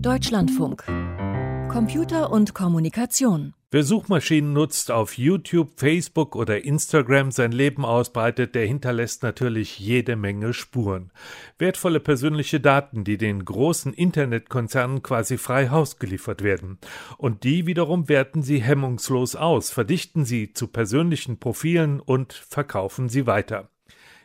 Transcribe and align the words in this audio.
Deutschlandfunk. 0.00 0.84
Computer 1.68 2.30
und 2.30 2.54
Kommunikation. 2.54 3.54
Wer 3.70 3.82
Suchmaschinen 3.82 4.52
nutzt, 4.52 4.90
auf 4.90 5.18
YouTube, 5.18 5.72
Facebook 5.76 6.36
oder 6.36 6.64
Instagram 6.64 7.30
sein 7.30 7.52
Leben 7.52 7.84
ausbreitet, 7.84 8.54
der 8.54 8.66
hinterlässt 8.66 9.22
natürlich 9.22 9.78
jede 9.78 10.16
Menge 10.16 10.52
Spuren. 10.52 11.10
Wertvolle 11.58 12.00
persönliche 12.00 12.60
Daten, 12.60 13.04
die 13.04 13.18
den 13.18 13.44
großen 13.44 13.92
Internetkonzernen 13.92 15.02
quasi 15.02 15.38
frei 15.38 15.68
Haus 15.70 15.98
geliefert 15.98 16.42
werden. 16.42 16.78
Und 17.18 17.44
die 17.44 17.66
wiederum 17.66 18.08
werten 18.08 18.42
sie 18.42 18.62
hemmungslos 18.62 19.36
aus, 19.36 19.70
verdichten 19.70 20.24
sie 20.24 20.52
zu 20.52 20.68
persönlichen 20.68 21.38
Profilen 21.38 22.00
und 22.00 22.32
verkaufen 22.32 23.08
sie 23.08 23.26
weiter. 23.26 23.70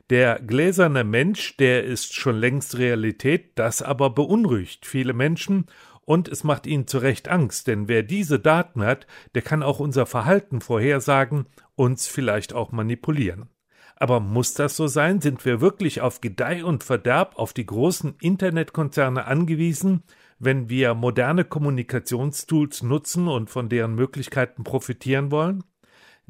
Der 0.10 0.40
gläserne 0.40 1.04
Mensch, 1.04 1.56
der 1.58 1.84
ist 1.84 2.16
schon 2.16 2.36
längst 2.36 2.80
Realität, 2.80 3.52
das 3.54 3.84
aber 3.84 4.10
beunruhigt 4.10 4.88
viele 4.88 5.14
Menschen 5.14 5.68
und 6.02 6.28
es 6.28 6.44
macht 6.44 6.66
ihnen 6.66 6.88
zu 6.88 6.98
Recht 6.98 7.28
Angst, 7.28 7.68
denn 7.68 7.88
wer 7.88 8.02
diese 8.02 8.40
Daten 8.40 8.82
hat, 8.82 9.06
der 9.36 9.44
kann 9.44 9.62
auch 9.62 9.80
unser 9.80 10.08
Verhalten 10.08 10.62
vorhersagen, 10.62 11.46
uns 11.76 12.08
vielleicht 12.08 12.54
auch 12.54 12.72
manipulieren. 12.72 13.50
Aber 13.98 14.20
muss 14.20 14.56
das 14.56 14.76
so 14.76 14.88
sein? 14.88 15.22
Sind 15.22 15.46
wir 15.46 15.62
wirklich 15.62 16.02
auf 16.02 16.22
Gedeih 16.22 16.64
und 16.64 16.84
Verderb 16.84 17.38
auf 17.38 17.54
die 17.54 17.68
großen 17.68 18.16
Internetkonzerne 18.20 19.26
angewiesen, 19.26 20.02
wenn 20.40 20.70
wir 20.70 20.96
moderne 20.96 21.44
Kommunikationstools 21.44 22.82
nutzen 22.82 23.28
und 23.28 23.52
von 23.52 23.70
deren 23.70 23.94
Möglichkeiten 23.94 24.64
profitieren 24.64 25.30
wollen? 25.30 25.64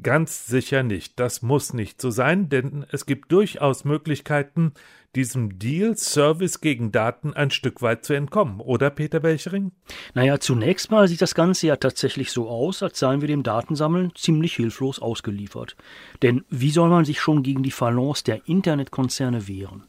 Ganz 0.02 0.46
sicher 0.46 0.82
nicht. 0.82 1.18
Das 1.20 1.42
muss 1.42 1.74
nicht 1.74 2.00
so 2.00 2.10
sein, 2.10 2.48
denn 2.48 2.86
es 2.90 3.06
gibt 3.06 3.32
durchaus 3.32 3.84
Möglichkeiten, 3.84 4.72
diesem 5.16 5.58
Deal 5.58 5.96
Service 5.96 6.60
gegen 6.60 6.92
Daten 6.92 7.34
ein 7.34 7.50
Stück 7.50 7.82
weit 7.82 8.04
zu 8.04 8.12
entkommen, 8.14 8.60
oder 8.60 8.90
Peter 8.90 9.20
Belchering? 9.20 9.72
Naja, 10.14 10.38
zunächst 10.38 10.90
mal 10.90 11.08
sieht 11.08 11.20
das 11.20 11.34
Ganze 11.34 11.66
ja 11.66 11.76
tatsächlich 11.76 12.30
so 12.30 12.48
aus, 12.48 12.82
als 12.82 12.98
seien 12.98 13.20
wir 13.20 13.28
dem 13.28 13.42
Datensammeln 13.42 14.12
ziemlich 14.14 14.54
hilflos 14.54 15.00
ausgeliefert. 15.00 15.76
Denn 16.22 16.44
wie 16.48 16.70
soll 16.70 16.88
man 16.88 17.04
sich 17.04 17.20
schon 17.20 17.42
gegen 17.42 17.62
die 17.62 17.72
Falance 17.72 18.22
der 18.24 18.46
Internetkonzerne 18.46 19.48
wehren? 19.48 19.82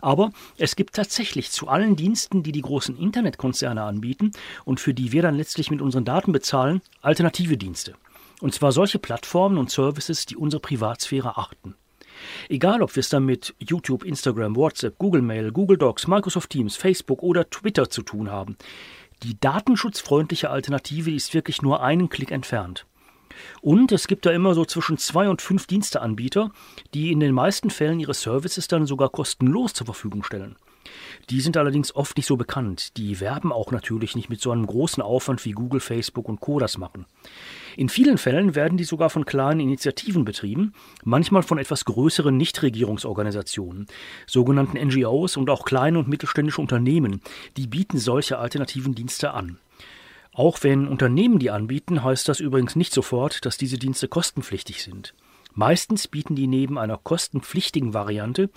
Aber 0.00 0.30
es 0.56 0.76
gibt 0.76 0.94
tatsächlich 0.94 1.50
zu 1.50 1.68
allen 1.68 1.96
Diensten, 1.96 2.42
die 2.42 2.52
die 2.52 2.62
großen 2.62 2.96
Internetkonzerne 2.96 3.82
anbieten 3.82 4.30
und 4.64 4.80
für 4.80 4.94
die 4.94 5.12
wir 5.12 5.22
dann 5.22 5.34
letztlich 5.34 5.70
mit 5.70 5.82
unseren 5.82 6.04
Daten 6.04 6.32
bezahlen, 6.32 6.80
alternative 7.02 7.56
Dienste. 7.56 7.94
Und 8.40 8.54
zwar 8.54 8.72
solche 8.72 8.98
Plattformen 8.98 9.58
und 9.58 9.70
Services, 9.70 10.26
die 10.26 10.36
unsere 10.36 10.60
Privatsphäre 10.60 11.36
achten. 11.36 11.74
Egal, 12.48 12.82
ob 12.82 12.94
wir 12.96 13.00
es 13.00 13.08
dann 13.08 13.24
mit 13.24 13.54
YouTube, 13.58 14.04
Instagram, 14.04 14.56
WhatsApp, 14.56 14.98
Google 14.98 15.22
Mail, 15.22 15.52
Google 15.52 15.78
Docs, 15.78 16.06
Microsoft 16.06 16.50
Teams, 16.50 16.76
Facebook 16.76 17.22
oder 17.22 17.48
Twitter 17.48 17.90
zu 17.90 18.02
tun 18.02 18.30
haben. 18.30 18.56
Die 19.22 19.38
datenschutzfreundliche 19.38 20.50
Alternative 20.50 21.10
ist 21.12 21.34
wirklich 21.34 21.62
nur 21.62 21.82
einen 21.82 22.08
Klick 22.08 22.30
entfernt. 22.30 22.86
Und 23.60 23.92
es 23.92 24.08
gibt 24.08 24.26
da 24.26 24.30
immer 24.30 24.54
so 24.54 24.64
zwischen 24.64 24.98
zwei 24.98 25.28
und 25.28 25.42
fünf 25.42 25.66
Diensteanbieter, 25.66 26.50
die 26.94 27.12
in 27.12 27.20
den 27.20 27.32
meisten 27.32 27.70
Fällen 27.70 28.00
ihre 28.00 28.14
Services 28.14 28.68
dann 28.68 28.86
sogar 28.86 29.10
kostenlos 29.10 29.74
zur 29.74 29.86
Verfügung 29.86 30.24
stellen. 30.24 30.56
Die 31.30 31.40
sind 31.40 31.56
allerdings 31.56 31.94
oft 31.94 32.16
nicht 32.16 32.26
so 32.26 32.36
bekannt. 32.36 32.96
Die 32.96 33.20
werben 33.20 33.52
auch 33.52 33.70
natürlich 33.70 34.16
nicht 34.16 34.30
mit 34.30 34.40
so 34.40 34.50
einem 34.50 34.66
großen 34.66 35.02
Aufwand 35.02 35.44
wie 35.44 35.52
Google, 35.52 35.80
Facebook 35.80 36.28
und 36.28 36.40
Co. 36.40 36.58
das 36.58 36.78
machen. 36.78 37.06
In 37.76 37.88
vielen 37.88 38.18
Fällen 38.18 38.54
werden 38.54 38.78
die 38.78 38.84
sogar 38.84 39.10
von 39.10 39.24
kleinen 39.24 39.60
Initiativen 39.60 40.24
betrieben, 40.24 40.72
manchmal 41.04 41.42
von 41.42 41.58
etwas 41.58 41.84
größeren 41.84 42.36
Nichtregierungsorganisationen, 42.36 43.86
sogenannten 44.26 44.78
NGOs 44.78 45.36
und 45.36 45.50
auch 45.50 45.64
kleine 45.64 45.98
und 45.98 46.08
mittelständische 46.08 46.60
Unternehmen, 46.60 47.20
die 47.56 47.66
bieten 47.66 47.98
solche 47.98 48.38
alternativen 48.38 48.94
Dienste 48.94 49.32
an. 49.32 49.58
Auch 50.32 50.62
wenn 50.62 50.88
Unternehmen 50.88 51.38
die 51.38 51.50
anbieten, 51.50 52.02
heißt 52.02 52.28
das 52.28 52.40
übrigens 52.40 52.76
nicht 52.76 52.92
sofort, 52.92 53.44
dass 53.44 53.58
diese 53.58 53.76
Dienste 53.76 54.08
kostenpflichtig 54.08 54.82
sind. 54.82 55.14
Meistens 55.58 56.06
bieten 56.06 56.36
die 56.36 56.46
neben 56.46 56.78
einer 56.78 56.96
kostenpflichtigen 56.96 57.92
Variante, 57.92 58.48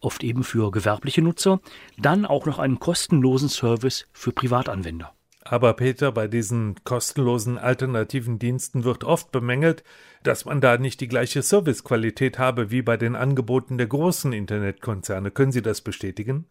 oft 0.00 0.24
eben 0.24 0.42
für 0.42 0.70
gewerbliche 0.70 1.20
Nutzer, 1.20 1.60
dann 1.98 2.24
auch 2.24 2.46
noch 2.46 2.58
einen 2.58 2.78
kostenlosen 2.78 3.50
Service 3.50 4.06
für 4.14 4.32
Privatanwender. 4.32 5.15
Aber 5.48 5.74
Peter, 5.74 6.10
bei 6.10 6.26
diesen 6.26 6.74
kostenlosen 6.82 7.56
alternativen 7.56 8.40
Diensten 8.40 8.82
wird 8.82 9.04
oft 9.04 9.30
bemängelt, 9.30 9.84
dass 10.24 10.44
man 10.44 10.60
da 10.60 10.76
nicht 10.76 11.00
die 11.00 11.06
gleiche 11.06 11.40
Servicequalität 11.40 12.40
habe 12.40 12.72
wie 12.72 12.82
bei 12.82 12.96
den 12.96 13.14
Angeboten 13.14 13.78
der 13.78 13.86
großen 13.86 14.32
Internetkonzerne. 14.32 15.30
Können 15.30 15.52
Sie 15.52 15.62
das 15.62 15.82
bestätigen? 15.82 16.46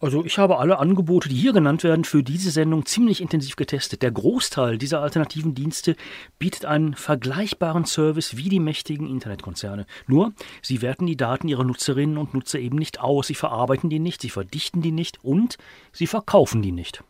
Also 0.00 0.22
ich 0.22 0.36
habe 0.36 0.58
alle 0.58 0.78
Angebote, 0.78 1.30
die 1.30 1.36
hier 1.36 1.54
genannt 1.54 1.82
werden, 1.82 2.04
für 2.04 2.22
diese 2.22 2.50
Sendung 2.50 2.84
ziemlich 2.84 3.22
intensiv 3.22 3.56
getestet. 3.56 4.02
Der 4.02 4.10
Großteil 4.10 4.76
dieser 4.76 5.00
alternativen 5.00 5.54
Dienste 5.54 5.96
bietet 6.38 6.66
einen 6.66 6.92
vergleichbaren 6.92 7.86
Service 7.86 8.36
wie 8.36 8.50
die 8.50 8.60
mächtigen 8.60 9.08
Internetkonzerne. 9.08 9.86
Nur, 10.06 10.34
sie 10.60 10.82
werten 10.82 11.06
die 11.06 11.16
Daten 11.16 11.48
ihrer 11.48 11.64
Nutzerinnen 11.64 12.18
und 12.18 12.34
Nutzer 12.34 12.58
eben 12.58 12.76
nicht 12.76 13.00
aus, 13.00 13.28
sie 13.28 13.34
verarbeiten 13.34 13.88
die 13.88 13.98
nicht, 14.00 14.20
sie 14.20 14.28
verdichten 14.28 14.82
die 14.82 14.92
nicht 14.92 15.24
und 15.24 15.56
sie 15.92 16.06
verkaufen 16.06 16.60
die 16.60 16.72
nicht. 16.72 17.02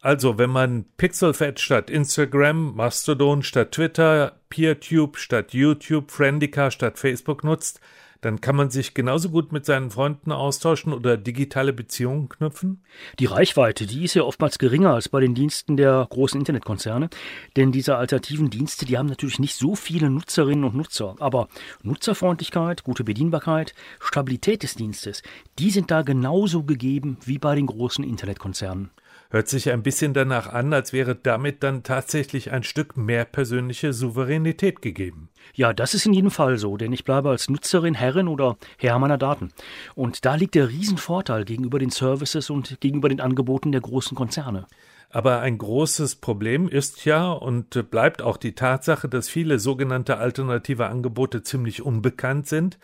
Also, 0.00 0.38
wenn 0.38 0.50
man 0.50 0.84
Pixelfed 0.96 1.58
statt 1.58 1.90
Instagram, 1.90 2.76
Mastodon 2.76 3.42
statt 3.42 3.72
Twitter, 3.72 4.38
PeerTube 4.48 5.18
statt 5.18 5.52
YouTube, 5.52 6.12
Friendica 6.12 6.70
statt 6.70 6.98
Facebook 6.98 7.42
nutzt, 7.42 7.80
dann 8.20 8.40
kann 8.40 8.56
man 8.56 8.70
sich 8.70 8.94
genauso 8.94 9.30
gut 9.30 9.52
mit 9.52 9.64
seinen 9.64 9.90
Freunden 9.90 10.32
austauschen 10.32 10.92
oder 10.92 11.16
digitale 11.16 11.72
Beziehungen 11.72 12.28
knüpfen? 12.28 12.82
Die 13.18 13.26
Reichweite, 13.26 13.86
die 13.86 14.04
ist 14.04 14.14
ja 14.14 14.22
oftmals 14.22 14.58
geringer 14.58 14.94
als 14.94 15.08
bei 15.08 15.20
den 15.20 15.34
Diensten 15.34 15.76
der 15.76 16.06
großen 16.10 16.38
Internetkonzerne, 16.38 17.10
denn 17.56 17.70
diese 17.70 17.96
alternativen 17.96 18.50
Dienste, 18.50 18.86
die 18.86 18.98
haben 18.98 19.06
natürlich 19.06 19.38
nicht 19.38 19.56
so 19.56 19.76
viele 19.76 20.10
Nutzerinnen 20.10 20.64
und 20.64 20.74
Nutzer, 20.74 21.14
aber 21.20 21.48
Nutzerfreundlichkeit, 21.82 22.82
gute 22.82 23.04
Bedienbarkeit, 23.04 23.74
Stabilität 24.00 24.62
des 24.62 24.74
Dienstes, 24.74 25.22
die 25.58 25.70
sind 25.70 25.90
da 25.90 26.02
genauso 26.02 26.64
gegeben 26.64 27.18
wie 27.24 27.38
bei 27.38 27.54
den 27.54 27.66
großen 27.66 28.04
Internetkonzernen. 28.04 28.90
Hört 29.30 29.48
sich 29.48 29.70
ein 29.70 29.82
bisschen 29.82 30.14
danach 30.14 30.46
an, 30.50 30.72
als 30.72 30.94
wäre 30.94 31.14
damit 31.14 31.62
dann 31.62 31.82
tatsächlich 31.82 32.50
ein 32.50 32.62
Stück 32.62 32.96
mehr 32.96 33.26
persönliche 33.26 33.92
Souveränität 33.92 34.80
gegeben. 34.80 35.28
Ja, 35.52 35.74
das 35.74 35.92
ist 35.92 36.06
in 36.06 36.14
jedem 36.14 36.30
Fall 36.30 36.56
so, 36.56 36.78
denn 36.78 36.94
ich 36.94 37.04
bleibe 37.04 37.28
als 37.28 37.50
Nutzerin 37.50 37.92
Herrin 37.92 38.26
oder 38.26 38.56
Herr 38.78 38.98
meiner 38.98 39.18
Daten. 39.18 39.50
Und 39.94 40.24
da 40.24 40.34
liegt 40.34 40.54
der 40.54 40.70
Riesenvorteil 40.70 41.44
gegenüber 41.44 41.78
den 41.78 41.90
Services 41.90 42.48
und 42.48 42.80
gegenüber 42.80 43.10
den 43.10 43.20
Angeboten 43.20 43.70
der 43.70 43.82
großen 43.82 44.16
Konzerne. 44.16 44.66
Aber 45.10 45.40
ein 45.40 45.58
großes 45.58 46.16
Problem 46.16 46.66
ist 46.66 47.04
ja 47.04 47.30
und 47.30 47.90
bleibt 47.90 48.22
auch 48.22 48.38
die 48.38 48.54
Tatsache, 48.54 49.10
dass 49.10 49.28
viele 49.28 49.58
sogenannte 49.58 50.16
alternative 50.16 50.86
Angebote 50.86 51.42
ziemlich 51.42 51.82
unbekannt 51.82 52.46
sind 52.46 52.78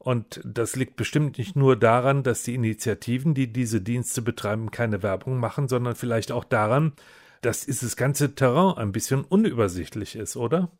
und 0.00 0.40
das 0.44 0.76
liegt 0.76 0.96
bestimmt 0.96 1.36
nicht 1.36 1.56
nur 1.56 1.76
daran, 1.76 2.22
dass 2.22 2.42
die 2.42 2.54
Initiativen, 2.54 3.34
die 3.34 3.52
diese 3.52 3.82
Dienste 3.82 4.22
betreiben, 4.22 4.70
keine 4.70 5.02
Werbung 5.02 5.38
machen, 5.38 5.68
sondern 5.68 5.94
vielleicht 5.94 6.32
auch 6.32 6.44
daran, 6.44 6.94
dass 7.42 7.66
dieses 7.66 7.96
ganze 7.96 8.34
Terrain 8.34 8.78
ein 8.78 8.92
bisschen 8.92 9.24
unübersichtlich 9.24 10.16
ist, 10.16 10.36
oder? 10.36 10.70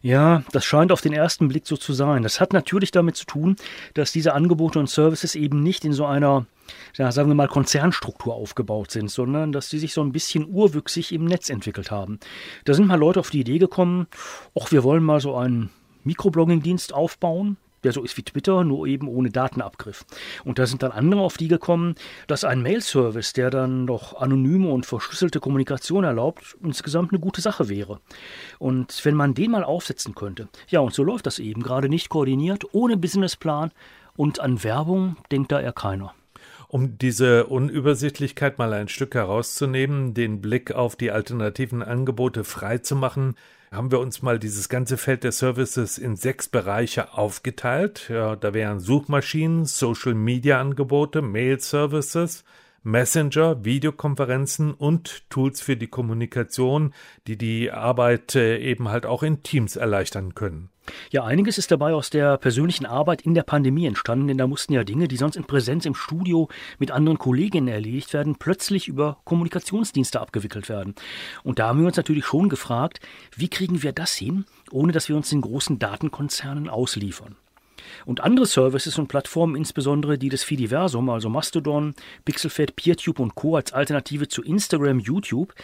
Ja, 0.00 0.44
das 0.52 0.64
scheint 0.64 0.92
auf 0.92 1.02
den 1.02 1.12
ersten 1.12 1.48
Blick 1.48 1.66
so 1.66 1.76
zu 1.76 1.92
sein. 1.92 2.22
Das 2.22 2.40
hat 2.40 2.54
natürlich 2.54 2.90
damit 2.90 3.16
zu 3.16 3.26
tun, 3.26 3.56
dass 3.92 4.12
diese 4.12 4.32
Angebote 4.32 4.78
und 4.78 4.88
Services 4.88 5.34
eben 5.34 5.62
nicht 5.62 5.84
in 5.84 5.92
so 5.92 6.06
einer, 6.06 6.46
ja, 6.96 7.12
sagen 7.12 7.28
wir 7.28 7.34
mal, 7.34 7.48
Konzernstruktur 7.48 8.34
aufgebaut 8.34 8.90
sind, 8.90 9.10
sondern 9.10 9.52
dass 9.52 9.68
sie 9.68 9.78
sich 9.78 9.92
so 9.92 10.02
ein 10.02 10.12
bisschen 10.12 10.48
urwüchsig 10.48 11.12
im 11.12 11.26
Netz 11.26 11.50
entwickelt 11.50 11.90
haben. 11.90 12.18
Da 12.64 12.72
sind 12.72 12.86
mal 12.86 12.98
Leute 12.98 13.20
auf 13.20 13.30
die 13.30 13.40
Idee 13.40 13.58
gekommen, 13.58 14.06
ach, 14.58 14.72
wir 14.72 14.82
wollen 14.84 15.04
mal 15.04 15.20
so 15.20 15.36
einen 15.36 15.68
Mikroblogging-Dienst 16.04 16.94
aufbauen, 16.94 17.58
der 17.84 17.92
so 17.92 18.02
ist 18.02 18.16
wie 18.16 18.22
Twitter, 18.22 18.64
nur 18.64 18.86
eben 18.86 19.08
ohne 19.08 19.30
Datenabgriff. 19.30 20.04
Und 20.44 20.58
da 20.58 20.66
sind 20.66 20.82
dann 20.82 20.92
andere 20.92 21.20
auf 21.20 21.36
die 21.36 21.48
gekommen, 21.48 21.94
dass 22.26 22.44
ein 22.44 22.62
Mail-Service, 22.62 23.32
der 23.32 23.50
dann 23.50 23.86
doch 23.86 24.20
anonyme 24.20 24.70
und 24.70 24.86
verschlüsselte 24.86 25.40
Kommunikation 25.40 26.04
erlaubt, 26.04 26.56
insgesamt 26.62 27.12
eine 27.12 27.20
gute 27.20 27.40
Sache 27.40 27.68
wäre. 27.68 28.00
Und 28.58 29.04
wenn 29.04 29.14
man 29.14 29.34
den 29.34 29.50
mal 29.50 29.64
aufsetzen 29.64 30.14
könnte, 30.14 30.48
ja, 30.68 30.80
und 30.80 30.94
so 30.94 31.02
läuft 31.02 31.26
das 31.26 31.38
eben, 31.38 31.62
gerade 31.62 31.88
nicht 31.88 32.08
koordiniert, 32.08 32.64
ohne 32.72 32.96
Businessplan 32.96 33.72
und 34.16 34.40
an 34.40 34.62
Werbung 34.62 35.16
denkt 35.30 35.52
da 35.52 35.60
eher 35.60 35.72
keiner. 35.72 36.14
Um 36.72 36.98
diese 36.98 37.46
Unübersichtlichkeit 37.46 38.58
mal 38.58 38.72
ein 38.72 38.86
Stück 38.86 39.16
herauszunehmen, 39.16 40.14
den 40.14 40.40
Blick 40.40 40.70
auf 40.70 40.94
die 40.94 41.10
alternativen 41.10 41.82
Angebote 41.82 42.44
freizumachen, 42.44 43.34
haben 43.72 43.90
wir 43.90 43.98
uns 43.98 44.22
mal 44.22 44.38
dieses 44.38 44.68
ganze 44.68 44.96
Feld 44.96 45.24
der 45.24 45.32
Services 45.32 45.98
in 45.98 46.14
sechs 46.14 46.46
Bereiche 46.46 47.14
aufgeteilt. 47.18 48.08
Ja, 48.08 48.36
da 48.36 48.54
wären 48.54 48.78
Suchmaschinen, 48.78 49.64
Social 49.64 50.14
Media 50.14 50.60
Angebote, 50.60 51.22
Mail 51.22 51.58
Services, 51.58 52.44
Messenger, 52.84 53.64
Videokonferenzen 53.64 54.72
und 54.72 55.28
Tools 55.28 55.60
für 55.60 55.76
die 55.76 55.88
Kommunikation, 55.88 56.94
die 57.26 57.36
die 57.36 57.72
Arbeit 57.72 58.36
äh, 58.36 58.58
eben 58.58 58.90
halt 58.90 59.06
auch 59.06 59.24
in 59.24 59.42
Teams 59.42 59.74
erleichtern 59.74 60.36
können. 60.36 60.70
Ja, 61.10 61.24
einiges 61.24 61.58
ist 61.58 61.70
dabei 61.70 61.92
aus 61.92 62.10
der 62.10 62.38
persönlichen 62.38 62.86
Arbeit 62.86 63.22
in 63.22 63.34
der 63.34 63.42
Pandemie 63.42 63.86
entstanden, 63.86 64.28
denn 64.28 64.38
da 64.38 64.46
mussten 64.46 64.72
ja 64.72 64.84
Dinge, 64.84 65.08
die 65.08 65.16
sonst 65.16 65.36
in 65.36 65.44
Präsenz 65.44 65.86
im 65.86 65.94
Studio 65.94 66.48
mit 66.78 66.90
anderen 66.90 67.18
Kolleginnen 67.18 67.68
erledigt 67.68 68.12
werden, 68.12 68.36
plötzlich 68.36 68.88
über 68.88 69.18
Kommunikationsdienste 69.24 70.20
abgewickelt 70.20 70.68
werden. 70.68 70.94
Und 71.42 71.58
da 71.58 71.68
haben 71.68 71.80
wir 71.80 71.86
uns 71.86 71.96
natürlich 71.96 72.26
schon 72.26 72.48
gefragt, 72.48 73.00
wie 73.36 73.48
kriegen 73.48 73.82
wir 73.82 73.92
das 73.92 74.14
hin, 74.14 74.44
ohne 74.70 74.92
dass 74.92 75.08
wir 75.08 75.16
uns 75.16 75.30
den 75.30 75.40
großen 75.40 75.78
Datenkonzernen 75.78 76.68
ausliefern? 76.68 77.36
Und 78.06 78.20
andere 78.20 78.46
Services 78.46 78.98
und 78.98 79.08
Plattformen, 79.08 79.56
insbesondere 79.56 80.18
die 80.18 80.28
des 80.28 80.42
Fidiversum, 80.42 81.08
also 81.10 81.28
Mastodon, 81.28 81.94
Pixelfed, 82.24 82.76
PeerTube 82.76 83.20
und 83.20 83.34
Co. 83.34 83.56
als 83.56 83.72
Alternative 83.72 84.28
zu 84.28 84.42
Instagram, 84.42 84.98
YouTube, 84.98 85.54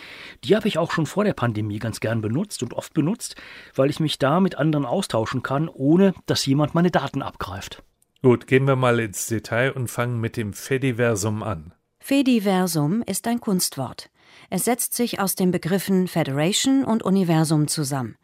die 0.44 0.56
habe 0.56 0.68
ich 0.68 0.78
auch 0.78 0.90
schon 0.90 1.06
vor 1.06 1.24
der 1.24 1.34
Pandemie 1.34 1.78
ganz 1.78 2.00
gern 2.00 2.20
benutzt 2.20 2.62
und 2.62 2.74
oft 2.74 2.94
benutzt, 2.94 3.36
weil 3.74 3.90
ich 3.90 4.00
mich 4.00 4.18
da 4.18 4.40
mit 4.40 4.56
anderen 4.56 4.86
austauschen 4.86 5.42
kann, 5.42 5.68
ohne 5.68 6.14
dass 6.26 6.46
jemand 6.46 6.74
meine 6.74 6.90
Daten 6.90 7.22
abgreift. 7.22 7.82
Gut, 8.22 8.46
gehen 8.46 8.66
wir 8.66 8.76
mal 8.76 8.98
ins 8.98 9.26
Detail 9.26 9.72
und 9.72 9.88
fangen 9.88 10.20
mit 10.20 10.36
dem 10.36 10.52
Fediversum 10.52 11.42
an. 11.42 11.72
Fediversum 12.00 13.02
ist 13.06 13.26
ein 13.26 13.40
Kunstwort. 13.40 14.10
Es 14.50 14.64
setzt 14.64 14.94
sich 14.94 15.20
aus 15.20 15.34
den 15.34 15.50
Begriffen 15.50 16.08
Federation 16.08 16.84
und 16.84 17.02
Universum 17.02 17.68
zusammen. 17.68 18.16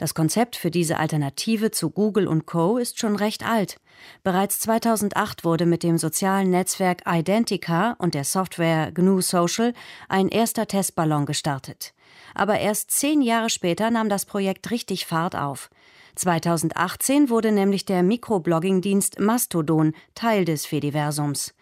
Das 0.00 0.14
Konzept 0.14 0.56
für 0.56 0.70
diese 0.70 0.96
Alternative 0.96 1.72
zu 1.72 1.90
Google 1.90 2.26
und 2.26 2.46
Co. 2.46 2.78
ist 2.78 2.98
schon 2.98 3.16
recht 3.16 3.46
alt. 3.46 3.78
Bereits 4.22 4.58
2008 4.60 5.44
wurde 5.44 5.66
mit 5.66 5.82
dem 5.82 5.98
sozialen 5.98 6.48
Netzwerk 6.48 7.02
Identica 7.06 7.96
und 7.98 8.14
der 8.14 8.24
Software 8.24 8.92
GNU 8.92 9.20
Social 9.20 9.74
ein 10.08 10.30
erster 10.30 10.66
Testballon 10.66 11.26
gestartet. 11.26 11.92
Aber 12.34 12.58
erst 12.58 12.92
zehn 12.92 13.20
Jahre 13.20 13.50
später 13.50 13.90
nahm 13.90 14.08
das 14.08 14.24
Projekt 14.24 14.70
richtig 14.70 15.04
Fahrt 15.04 15.36
auf. 15.36 15.68
2018 16.14 17.28
wurde 17.28 17.52
nämlich 17.52 17.84
der 17.84 18.02
Mikroblogging-Dienst 18.02 19.20
Mastodon 19.20 19.92
Teil 20.14 20.46
des 20.46 20.64
Fediversums. 20.64 21.52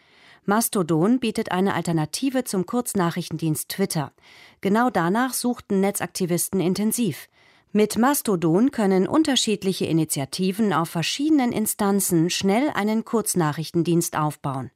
Mastodon 0.45 1.19
bietet 1.19 1.51
eine 1.51 1.75
Alternative 1.75 2.45
zum 2.45 2.67
Kurznachrichtendienst 2.67 3.69
Twitter. 3.69 4.13
Genau 4.61 4.91
danach 4.91 5.35
suchten 5.35 5.81
Netzaktivisten 5.81 6.61
intensiv. 6.61 7.29
Mit 7.73 7.99
Mastodon 7.99 8.71
können 8.71 9.07
unterschiedliche 9.07 9.85
Initiativen 9.85 10.73
auf 10.73 10.89
verschiedenen 10.89 11.53
Instanzen 11.53 12.31
schnell 12.31 12.71
einen 12.71 13.05
Kurznachrichtendienst 13.05 14.17
aufbauen. 14.17 14.71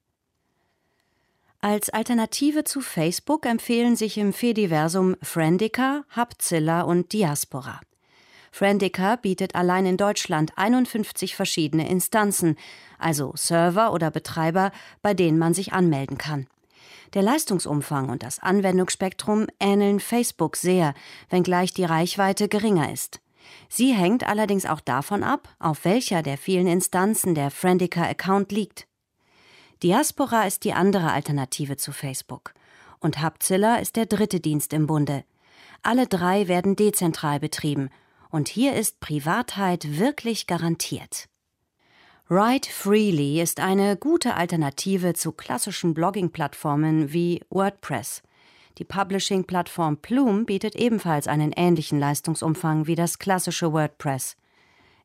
Als 1.60 1.88
Alternative 1.88 2.64
zu 2.64 2.80
Facebook 2.80 3.46
empfehlen 3.46 3.96
sich 3.96 4.18
im 4.18 4.32
Fediversum 4.34 5.16
Friendica, 5.22 6.04
Hubzilla 6.14 6.82
und 6.82 7.12
Diaspora. 7.12 7.80
Friendica 8.50 9.16
bietet 9.16 9.54
allein 9.54 9.86
in 9.86 9.96
Deutschland 9.96 10.52
51 10.56 11.34
verschiedene 11.34 11.88
Instanzen, 11.88 12.56
also 12.98 13.32
Server 13.36 13.94
oder 13.94 14.10
Betreiber, 14.10 14.70
bei 15.00 15.14
denen 15.14 15.38
man 15.38 15.54
sich 15.54 15.72
anmelden 15.72 16.18
kann. 16.18 16.46
Der 17.14 17.22
Leistungsumfang 17.22 18.08
und 18.08 18.22
das 18.22 18.38
Anwendungsspektrum 18.38 19.46
ähneln 19.60 20.00
Facebook 20.00 20.56
sehr, 20.56 20.94
wenngleich 21.28 21.74
die 21.74 21.84
Reichweite 21.84 22.48
geringer 22.48 22.90
ist. 22.90 23.20
Sie 23.68 23.92
hängt 23.92 24.26
allerdings 24.26 24.64
auch 24.64 24.80
davon 24.80 25.22
ab, 25.22 25.48
auf 25.58 25.84
welcher 25.84 26.22
der 26.22 26.38
vielen 26.38 26.66
Instanzen 26.66 27.34
der 27.34 27.50
Friendica-Account 27.50 28.50
liegt. 28.50 28.86
Diaspora 29.82 30.46
ist 30.46 30.64
die 30.64 30.72
andere 30.72 31.12
Alternative 31.12 31.76
zu 31.76 31.92
Facebook. 31.92 32.54
Und 33.00 33.22
Hubzilla 33.22 33.76
ist 33.76 33.96
der 33.96 34.06
dritte 34.06 34.40
Dienst 34.40 34.72
im 34.72 34.86
Bunde. 34.86 35.24
Alle 35.82 36.06
drei 36.06 36.46
werden 36.46 36.76
dezentral 36.76 37.40
betrieben. 37.40 37.90
Und 38.30 38.48
hier 38.48 38.74
ist 38.74 39.00
Privatheit 39.00 39.98
wirklich 39.98 40.46
garantiert. 40.46 41.28
Write 42.34 42.70
Freely 42.70 43.42
ist 43.42 43.60
eine 43.60 43.94
gute 43.94 44.36
Alternative 44.36 45.12
zu 45.12 45.32
klassischen 45.32 45.92
Blogging-Plattformen 45.92 47.12
wie 47.12 47.42
WordPress. 47.50 48.22
Die 48.78 48.84
Publishing-Plattform 48.84 49.98
Plume 49.98 50.44
bietet 50.44 50.74
ebenfalls 50.74 51.28
einen 51.28 51.52
ähnlichen 51.52 52.00
Leistungsumfang 52.00 52.86
wie 52.86 52.94
das 52.94 53.18
klassische 53.18 53.74
WordPress. 53.74 54.38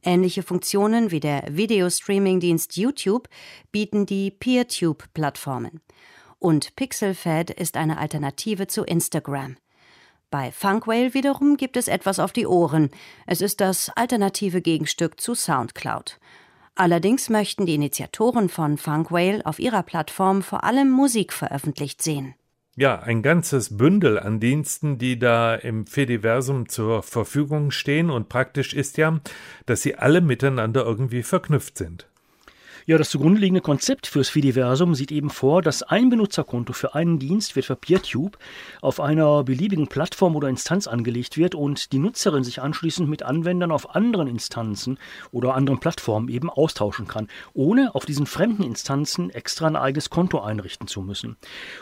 Ähnliche 0.04 0.42
Funktionen 0.42 1.12
wie 1.12 1.20
der 1.20 1.44
Videostreaming-Dienst 1.50 2.78
YouTube 2.78 3.28
bieten 3.74 4.06
die 4.06 4.32
PeerTube-Plattformen. 4.32 5.82
Und 6.40 6.78
Pixelfed 6.78 7.50
ist 7.50 7.76
eine 7.76 7.98
Alternative 7.98 8.68
zu 8.68 8.86
Instagram. 8.86 9.58
Bei 10.32 10.54
Funkwhale 10.54 11.14
wiederum 11.14 11.58
gibt 11.58 11.76
es 11.76 11.90
etwas 11.90 12.20
auf 12.20 12.32
die 12.32 12.48
Ohren. 12.48 12.90
Es 13.26 13.42
ist 13.42 13.60
das 13.60 13.90
alternative 13.98 14.62
Gegenstück 14.62 15.20
zu 15.20 15.36
SoundCloud. 15.36 16.20
Allerdings 16.78 17.30
möchten 17.30 17.66
die 17.66 17.74
Initiatoren 17.74 18.50
von 18.50 18.78
Funkwhale 18.78 19.44
auf 19.48 19.58
ihrer 19.58 19.82
Plattform 19.82 20.44
vor 20.44 20.64
allem 20.64 20.92
Musik 20.92 21.34
veröffentlicht 21.34 22.04
sehen. 22.04 22.36
Ja, 22.76 23.00
ein 23.00 23.24
ganzes 23.24 23.76
Bündel 23.76 24.20
an 24.20 24.40
Diensten, 24.40 25.00
die 25.00 25.18
da 25.18 25.56
im 25.56 25.88
Fediversum 25.88 26.70
zur 26.70 27.02
Verfügung 27.02 27.72
stehen 27.72 28.12
und 28.12 28.30
praktisch 28.30 28.76
ist 28.76 28.98
ja, 28.98 29.20
dass 29.66 29.82
sie 29.82 29.96
alle 29.96 30.22
miteinander 30.22 30.86
irgendwie 30.86 31.24
verknüpft 31.24 31.80
sind. 31.80 32.08
Ja, 32.90 32.98
das 32.98 33.10
zugrunde 33.10 33.42
liegende 33.42 33.60
Konzept 33.60 34.08
fürs 34.08 34.30
Fidiversum 34.30 34.96
sieht 34.96 35.12
eben 35.12 35.30
vor, 35.30 35.62
dass 35.62 35.84
ein 35.84 36.10
Benutzerkonto 36.10 36.72
für 36.72 36.96
einen 36.96 37.20
Dienst, 37.20 37.58
wie 37.58 37.60
etwa 37.60 37.76
PeerTube, 37.76 38.38
auf 38.80 39.02
einer 39.02 39.44
beliebigen 39.44 39.88
Plattform 39.90 40.38
oder 40.38 40.48
Instanz 40.48 40.88
angelegt 40.88 41.36
wird 41.36 41.54
und 41.54 41.92
die 41.92 42.00
Nutzerin 42.00 42.46
sich 42.46 42.62
anschließend 42.62 43.10
mit 43.10 43.24
Anwendern 43.24 43.74
auf 43.74 43.94
anderen 43.94 44.30
Instanzen 44.30 45.00
oder 45.34 45.54
anderen 45.54 45.82
Plattformen 45.82 46.30
eben 46.30 46.50
austauschen 46.50 47.10
kann, 47.10 47.28
ohne 47.54 47.94
auf 47.94 48.06
diesen 48.06 48.26
fremden 48.26 48.64
Instanzen 48.64 49.32
extra 49.32 49.68
ein 49.68 49.76
eigenes 49.76 50.10
Konto 50.10 50.40
einrichten 50.40 50.88
zu 50.88 51.02
müssen. 51.02 51.36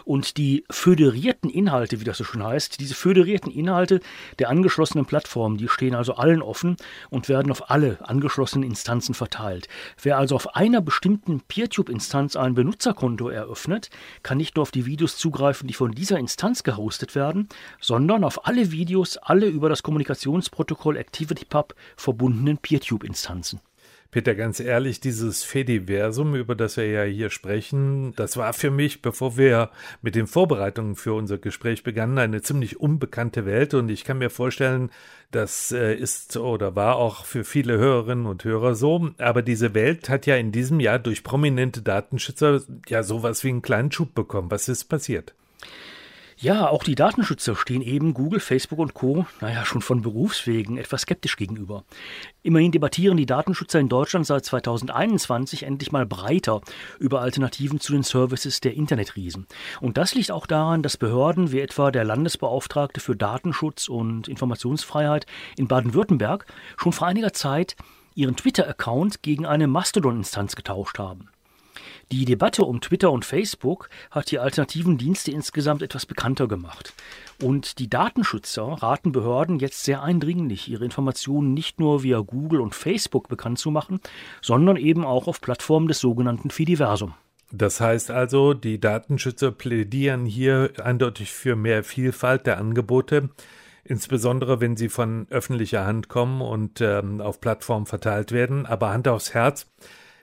Und 0.05 0.37
die 0.37 0.65
föderierten 0.71 1.51
Inhalte, 1.51 1.99
wie 1.99 2.05
das 2.05 2.17
so 2.17 2.23
schön 2.23 2.43
heißt, 2.43 2.79
diese 2.79 2.95
föderierten 2.95 3.51
Inhalte 3.51 3.99
der 4.39 4.49
angeschlossenen 4.49 5.05
Plattformen, 5.05 5.57
die 5.57 5.67
stehen 5.67 5.93
also 5.93 6.15
allen 6.15 6.41
offen 6.41 6.77
und 7.11 7.29
werden 7.29 7.51
auf 7.51 7.69
alle 7.69 7.99
angeschlossenen 8.01 8.67
Instanzen 8.67 9.13
verteilt. 9.13 9.67
Wer 10.01 10.17
also 10.17 10.33
auf 10.35 10.55
einer 10.55 10.81
bestimmten 10.95 11.42
PeerTube-Instanz 11.42 12.38
ein 12.38 12.53
Benutzerkonto 12.53 13.27
eröffnet, 13.27 13.89
kann 14.24 14.38
nicht 14.38 14.56
nur 14.56 14.63
auf 14.63 14.71
die 14.71 14.86
Videos 14.86 15.18
zugreifen, 15.18 15.68
die 15.68 15.74
von 15.74 15.92
dieser 15.92 16.18
Instanz 16.18 16.63
gehostet 16.63 17.15
werden, 17.15 17.50
sondern 17.81 18.24
auf 18.24 18.47
alle 18.47 18.71
Videos, 18.71 19.18
alle 19.18 19.47
über 19.47 19.68
das 19.68 19.83
Kommunikationsprotokoll 19.83 20.97
ActivityPub 20.97 21.75
verbundenen 21.97 22.59
PeerTube-Instanzen. 22.59 23.59
Peter, 24.15 24.33
ganz 24.33 24.62
ehrlich, 24.62 25.01
dieses 25.01 25.44
Fediversum, 25.44 26.35
über 26.35 26.56
das 26.56 26.77
wir 26.77 26.89
ja 26.89 27.03
hier 27.03 27.29
sprechen, 27.29 28.13
das 28.15 28.38
war 28.38 28.53
für 28.53 28.71
mich, 28.71 29.01
bevor 29.01 29.35
wir 29.35 29.71
mit 30.01 30.15
den 30.15 30.25
Vorbereitungen 30.25 30.95
für 30.95 31.13
unser 31.13 31.38
Gespräch 31.38 31.83
begannen, 31.83 32.17
eine 32.17 32.41
ziemlich 32.41 32.79
unbekannte 32.79 33.45
Welt 33.45 33.73
und 33.73 33.89
ich 33.89 34.06
kann 34.06 34.19
mir 34.19 34.29
vorstellen, 34.29 34.89
das 35.31 35.74
äh, 35.74 35.93
ist 35.95 36.38
oder 36.38 36.77
war 36.77 36.95
auch 36.95 37.25
für 37.25 37.43
viele 37.43 37.77
Hörerinnen 37.77 38.25
und 38.25 38.45
Hörer 38.45 38.75
so, 38.75 39.10
aber 39.17 39.41
diese 39.41 39.74
Welt 39.74 40.07
hat 40.07 40.25
ja 40.25 40.38
in 40.38 40.53
diesem 40.53 40.79
Jahr 40.79 41.00
durch 41.00 41.22
prominente 41.22 41.81
Datenschützer 41.81 42.62
ja 42.88 43.03
sowas 43.03 43.43
wie 43.43 43.50
einen 43.50 43.62
kleinen 43.62 43.91
Schub 43.91 44.15
bekommen. 44.15 44.50
Was 44.50 44.69
ist 44.69 44.86
passiert? 44.86 45.36
Ja, 46.38 46.68
auch 46.68 46.84
die 46.84 46.96
Datenschützer 46.96 47.56
stehen 47.56 47.82
eben 47.82 48.13
Google, 48.13 48.42
Facebook 48.42 48.80
und 48.80 48.94
Co. 48.94 49.25
naja, 49.39 49.63
schon 49.63 49.82
von 49.82 50.01
Berufswegen 50.01 50.77
etwas 50.77 51.01
skeptisch 51.04 51.38
gegenüber. 51.38 51.86
Immerhin 52.44 52.74
debattieren 52.74 53.15
die 53.15 53.25
Datenschützer 53.25 53.80
in 53.80 53.88
Deutschland 53.88 54.27
seit 54.27 54.44
2021 54.44 55.63
endlich 55.63 55.94
mal 55.94 56.06
breiter 56.06 56.60
über 57.00 57.22
Alternativen 57.22 57.80
zu 57.80 57.94
den 57.94 58.04
Services 58.04 58.60
der 58.60 58.74
Internetriesen. 58.74 59.48
Und 59.80 59.98
das 59.98 60.13
liegt 60.13 60.32
auch 60.32 60.46
daran, 60.46 60.84
dass 60.84 60.98
Behörden 60.98 61.54
wie 61.54 61.62
etwa 61.62 61.89
der 61.89 62.04
Landesbeauftragte 62.04 63.00
für 63.00 63.15
Datenschutz 63.15 63.88
und 63.88 64.27
Informationsfreiheit 64.27 65.25
in 65.58 65.70
Baden-Württemberg 65.70 66.46
schon 66.75 66.92
vor 66.92 67.08
einiger 67.08 67.32
Zeit 67.32 67.77
ihren 68.13 68.36
Twitter-Account 68.36 69.24
gegen 69.24 69.46
eine 69.46 69.68
Mastodon-Instanz 69.68 70.58
getauscht 70.58 71.00
haben. 71.00 71.30
Die 72.12 72.25
Debatte 72.25 72.63
um 72.63 72.82
Twitter 72.82 73.12
und 73.12 73.25
Facebook 73.25 73.89
hat 74.12 74.32
die 74.32 74.39
alternativen 74.39 74.98
Dienste 74.98 75.32
insgesamt 75.32 75.82
etwas 75.82 76.05
bekannter 76.05 76.48
gemacht. 76.48 76.94
Und 77.41 77.79
die 77.79 77.89
Datenschützer 77.89 78.63
raten 78.63 79.12
Behörden 79.12 79.60
jetzt 79.60 79.84
sehr 79.84 80.01
eindringlich, 80.01 80.70
ihre 80.70 80.86
Informationen 80.86 81.53
nicht 81.53 81.79
nur 81.79 82.03
via 82.03 82.20
Google 82.20 82.62
und 82.62 82.75
Facebook 82.75 83.27
bekannt 83.27 83.60
zu 83.60 83.72
machen, 83.72 84.00
sondern 84.41 84.77
eben 84.77 85.05
auch 85.05 85.27
auf 85.27 85.41
Plattformen 85.41 85.88
des 85.88 86.00
sogenannten 86.00 86.50
Fidiversum. 86.50 87.13
Das 87.51 87.79
heißt 87.79 88.12
also, 88.12 88.53
die 88.53 88.79
Datenschützer 88.79 89.51
plädieren 89.51 90.25
hier 90.25 90.72
eindeutig 90.84 91.32
für 91.32 91.55
mehr 91.55 91.84
Vielfalt 91.84 92.48
der 92.48 92.58
Angebote, 92.58 93.29
insbesondere 93.84 94.60
wenn 94.62 94.75
sie 94.75 94.89
von 94.89 95.27
öffentlicher 95.29 95.86
Hand 95.86 96.10
kommen 96.10 96.41
und 96.41 96.82
ähm, 96.82 97.22
auf 97.22 97.39
Plattformen 97.39 97.86
verteilt 97.86 98.32
werden. 98.32 98.65
Aber 98.65 98.91
Hand 98.91 99.08
aufs 99.08 99.34
Herz, 99.34 99.67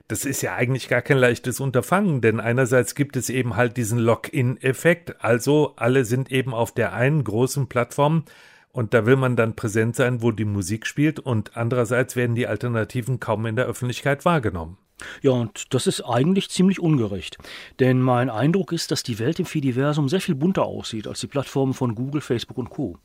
das 0.07 0.25
ist 0.25 0.41
ja 0.41 0.55
eigentlich 0.55 0.89
gar 0.89 1.01
kein 1.01 1.17
leichtes 1.17 1.59
Unterfangen, 1.59 2.21
denn 2.21 2.39
einerseits 2.39 2.93
gibt 2.95 3.15
es 3.15 3.29
eben 3.29 3.55
halt 3.55 3.77
diesen 3.77 3.99
Lock-in-Effekt, 3.99 5.23
also 5.23 5.73
alle 5.77 6.05
sind 6.05 6.31
eben 6.31 6.53
auf 6.53 6.71
der 6.73 6.93
einen 6.93 7.23
großen 7.23 7.67
Plattform 7.67 8.25
Und 8.73 8.95
da 8.95 9.05
will 9.05 9.17
man 9.17 9.35
dann 9.35 9.55
präsent 9.55 9.95
sein, 9.95 10.23
wo 10.23 10.31
die 10.31 10.45
Musik 10.45 10.87
spielt 10.87 11.19
und 11.19 11.55
andererseits 11.55 12.15
werden 12.15 12.35
die 12.35 12.47
Alternativen 12.47 13.19
kaum 13.19 13.45
in 13.45 13.55
der 13.55 13.65
Öffentlichkeit 13.67 14.25
wahrgenommen. 14.25 14.77
Ja, 15.21 15.31
und 15.31 15.73
das 15.73 15.87
ist 15.87 16.01
eigentlich 16.01 16.49
ziemlich 16.49 16.79
ungerecht. 16.79 17.37
Denn 17.79 18.01
mein 18.01 18.29
Eindruck 18.29 18.71
ist, 18.71 18.91
dass 18.91 19.03
die 19.03 19.19
Welt 19.19 19.39
im 19.39 19.45
Fidiversum 19.45 20.07
sehr 20.07 20.21
viel 20.21 20.35
bunter 20.35 20.63
aussieht 20.63 21.07
als 21.07 21.19
die 21.19 21.27
Plattformen 21.27 21.73
von 21.73 21.95
Google, 21.95 22.21
Facebook 22.21 22.57
und 22.57 22.69
Co. 22.69 22.97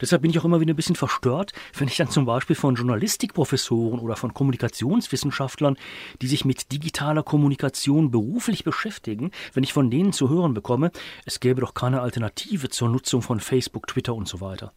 Deshalb 0.00 0.22
bin 0.22 0.30
ich 0.30 0.38
auch 0.38 0.44
immer 0.44 0.60
wieder 0.60 0.72
ein 0.72 0.76
bisschen 0.76 0.96
verstört, 0.96 1.52
wenn 1.76 1.88
ich 1.88 1.96
dann 1.96 2.10
zum 2.10 2.24
Beispiel 2.24 2.56
von 2.56 2.74
Journalistikprofessoren 2.74 4.00
oder 4.00 4.16
von 4.16 4.34
Kommunikationswissenschaftlern, 4.34 5.76
die 6.20 6.26
sich 6.26 6.44
mit 6.44 6.72
digitaler 6.72 7.22
Kommunikation 7.22 8.10
beruflich 8.10 8.64
beschäftigen, 8.64 9.30
wenn 9.54 9.64
ich 9.64 9.72
von 9.72 9.90
denen 9.90 10.12
zu 10.12 10.28
hören 10.28 10.54
bekomme, 10.54 10.90
es 11.26 11.40
gäbe 11.40 11.60
doch 11.60 11.74
keine 11.74 12.00
Alternative 12.00 12.68
zur 12.68 12.88
Nutzung 12.88 13.22
von 13.22 13.40
Facebook, 13.40 13.86
Twitter 13.86 14.14
und 14.14 14.28
so 14.28 14.40
weiter. 14.40 14.72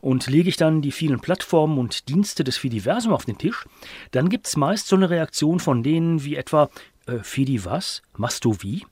Und 0.00 0.26
lege 0.26 0.48
ich 0.48 0.56
dann 0.56 0.82
die 0.82 0.92
vielen 0.92 1.20
Plattformen 1.20 1.78
und 1.78 2.08
Dienste 2.08 2.44
des 2.44 2.56
Fidiversum 2.56 3.12
auf 3.12 3.24
den 3.24 3.38
Tisch, 3.38 3.66
dann 4.10 4.28
gibt 4.28 4.46
es 4.46 4.56
meist 4.56 4.88
so 4.88 4.96
eine 4.96 5.10
Reaktion 5.10 5.60
von 5.60 5.82
denen 5.82 5.93
wie 6.00 6.36
etwa 6.36 6.70
äh, 7.06 7.18
Fidi 7.18 7.64
was? 7.64 8.02
Machst 8.16 8.44
du 8.44 8.56
wie? 8.60 8.84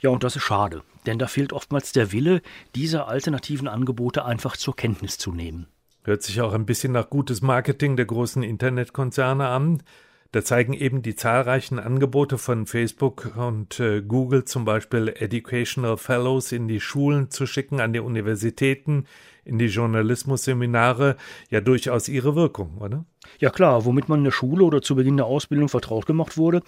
Ja, 0.00 0.10
und 0.10 0.24
das 0.24 0.36
ist 0.36 0.42
schade, 0.42 0.82
denn 1.06 1.18
da 1.18 1.26
fehlt 1.26 1.52
oftmals 1.52 1.92
der 1.92 2.12
Wille, 2.12 2.42
diese 2.74 3.06
alternativen 3.06 3.68
Angebote 3.68 4.24
einfach 4.24 4.56
zur 4.56 4.74
Kenntnis 4.74 5.18
zu 5.18 5.32
nehmen. 5.32 5.66
Hört 6.02 6.22
sich 6.22 6.40
auch 6.40 6.54
ein 6.54 6.66
bisschen 6.66 6.92
nach 6.92 7.10
gutes 7.10 7.42
Marketing 7.42 7.96
der 7.96 8.06
großen 8.06 8.42
Internetkonzerne 8.42 9.48
an. 9.48 9.82
Da 10.32 10.44
zeigen 10.44 10.74
eben 10.74 11.02
die 11.02 11.16
zahlreichen 11.16 11.80
Angebote 11.80 12.38
von 12.38 12.66
Facebook 12.66 13.32
und 13.36 13.80
äh, 13.80 14.00
Google 14.00 14.44
zum 14.44 14.64
Beispiel 14.64 15.08
Educational 15.08 15.96
Fellows 15.96 16.52
in 16.52 16.68
die 16.68 16.80
Schulen 16.80 17.30
zu 17.30 17.46
schicken, 17.46 17.80
an 17.80 17.92
die 17.92 17.98
Universitäten, 17.98 19.06
in 19.44 19.58
die 19.58 19.66
Journalismusseminare 19.66 21.16
ja 21.50 21.60
durchaus 21.60 22.08
ihre 22.08 22.36
Wirkung, 22.36 22.78
oder? 22.78 23.04
Ja 23.40 23.50
klar, 23.50 23.84
womit 23.84 24.08
man 24.08 24.20
in 24.20 24.24
der 24.24 24.30
Schule 24.30 24.62
oder 24.64 24.82
zu 24.82 24.94
Beginn 24.94 25.16
der 25.16 25.26
Ausbildung 25.26 25.68
vertraut 25.68 26.06
gemacht 26.06 26.36
wurde, 26.36 26.62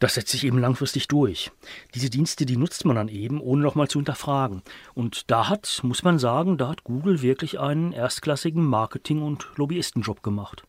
das 0.00 0.14
setzt 0.14 0.30
sich 0.30 0.44
eben 0.44 0.58
langfristig 0.58 1.06
durch. 1.06 1.52
Diese 1.94 2.10
Dienste, 2.10 2.44
die 2.44 2.56
nutzt 2.56 2.84
man 2.86 2.96
dann 2.96 3.08
eben, 3.08 3.40
ohne 3.40 3.62
nochmal 3.62 3.86
zu 3.86 4.00
hinterfragen. 4.00 4.62
Und 4.94 5.30
da 5.30 5.48
hat, 5.48 5.80
muss 5.84 6.02
man 6.02 6.18
sagen, 6.18 6.58
da 6.58 6.68
hat 6.68 6.82
Google 6.82 7.22
wirklich 7.22 7.60
einen 7.60 7.92
erstklassigen 7.92 8.64
Marketing- 8.64 9.22
und 9.22 9.46
Lobbyistenjob 9.54 10.24
gemacht. 10.24 10.64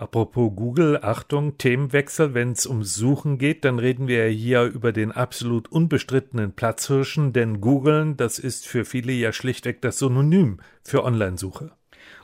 Apropos 0.00 0.50
Google, 0.56 0.98
Achtung, 1.02 1.58
Themenwechsel, 1.58 2.32
wenn 2.32 2.52
es 2.52 2.64
um 2.64 2.84
Suchen 2.84 3.36
geht, 3.36 3.66
dann 3.66 3.78
reden 3.78 4.08
wir 4.08 4.24
hier 4.28 4.62
über 4.62 4.92
den 4.92 5.12
absolut 5.12 5.70
unbestrittenen 5.70 6.52
Platzhirschen, 6.52 7.34
denn 7.34 7.60
Googlen, 7.60 8.16
das 8.16 8.38
ist 8.38 8.66
für 8.66 8.86
viele 8.86 9.12
ja 9.12 9.30
schlichtweg 9.34 9.82
das 9.82 9.98
Synonym 9.98 10.60
für 10.82 11.04
Online-Suche. 11.04 11.72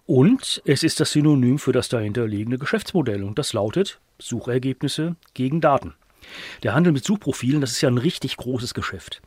Und 0.07 0.63
es 0.65 0.83
ist 0.85 1.01
das 1.01 1.13
Synonym 1.13 1.59
für 1.59 1.73
das 1.73 1.91
dahinterliegende 1.91 2.57
Geschäftsmodell 2.57 3.23
und 3.23 3.39
das 3.39 3.53
lautet 3.53 4.01
Suchergebnisse 4.19 5.17
gegen 5.35 5.61
Daten. 5.61 5.93
Der 6.63 6.75
Handel 6.75 6.93
mit 6.93 7.05
Suchprofilen, 7.05 7.61
das 7.61 7.73
ist 7.73 7.81
ja 7.81 7.89
ein 7.89 7.99
richtig 7.99 8.37
großes 8.37 8.75
Geschäft. 8.75 9.23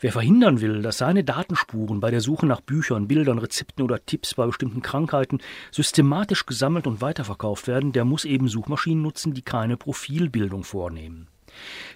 Wer 0.00 0.12
verhindern 0.12 0.60
will, 0.60 0.82
dass 0.82 0.98
seine 0.98 1.24
Datenspuren 1.24 2.00
bei 2.00 2.10
der 2.10 2.20
Suche 2.20 2.46
nach 2.46 2.60
Büchern, 2.60 3.08
Bildern, 3.08 3.38
Rezepten 3.38 3.82
oder 3.82 4.04
Tipps 4.04 4.34
bei 4.34 4.46
bestimmten 4.46 4.82
Krankheiten 4.82 5.38
systematisch 5.70 6.46
gesammelt 6.46 6.86
und 6.86 7.00
weiterverkauft 7.00 7.66
werden, 7.66 7.92
der 7.92 8.04
muss 8.04 8.24
eben 8.24 8.48
Suchmaschinen 8.48 9.02
nutzen, 9.02 9.32
die 9.32 9.42
keine 9.42 9.76
Profilbildung 9.76 10.64
vornehmen. 10.64 11.28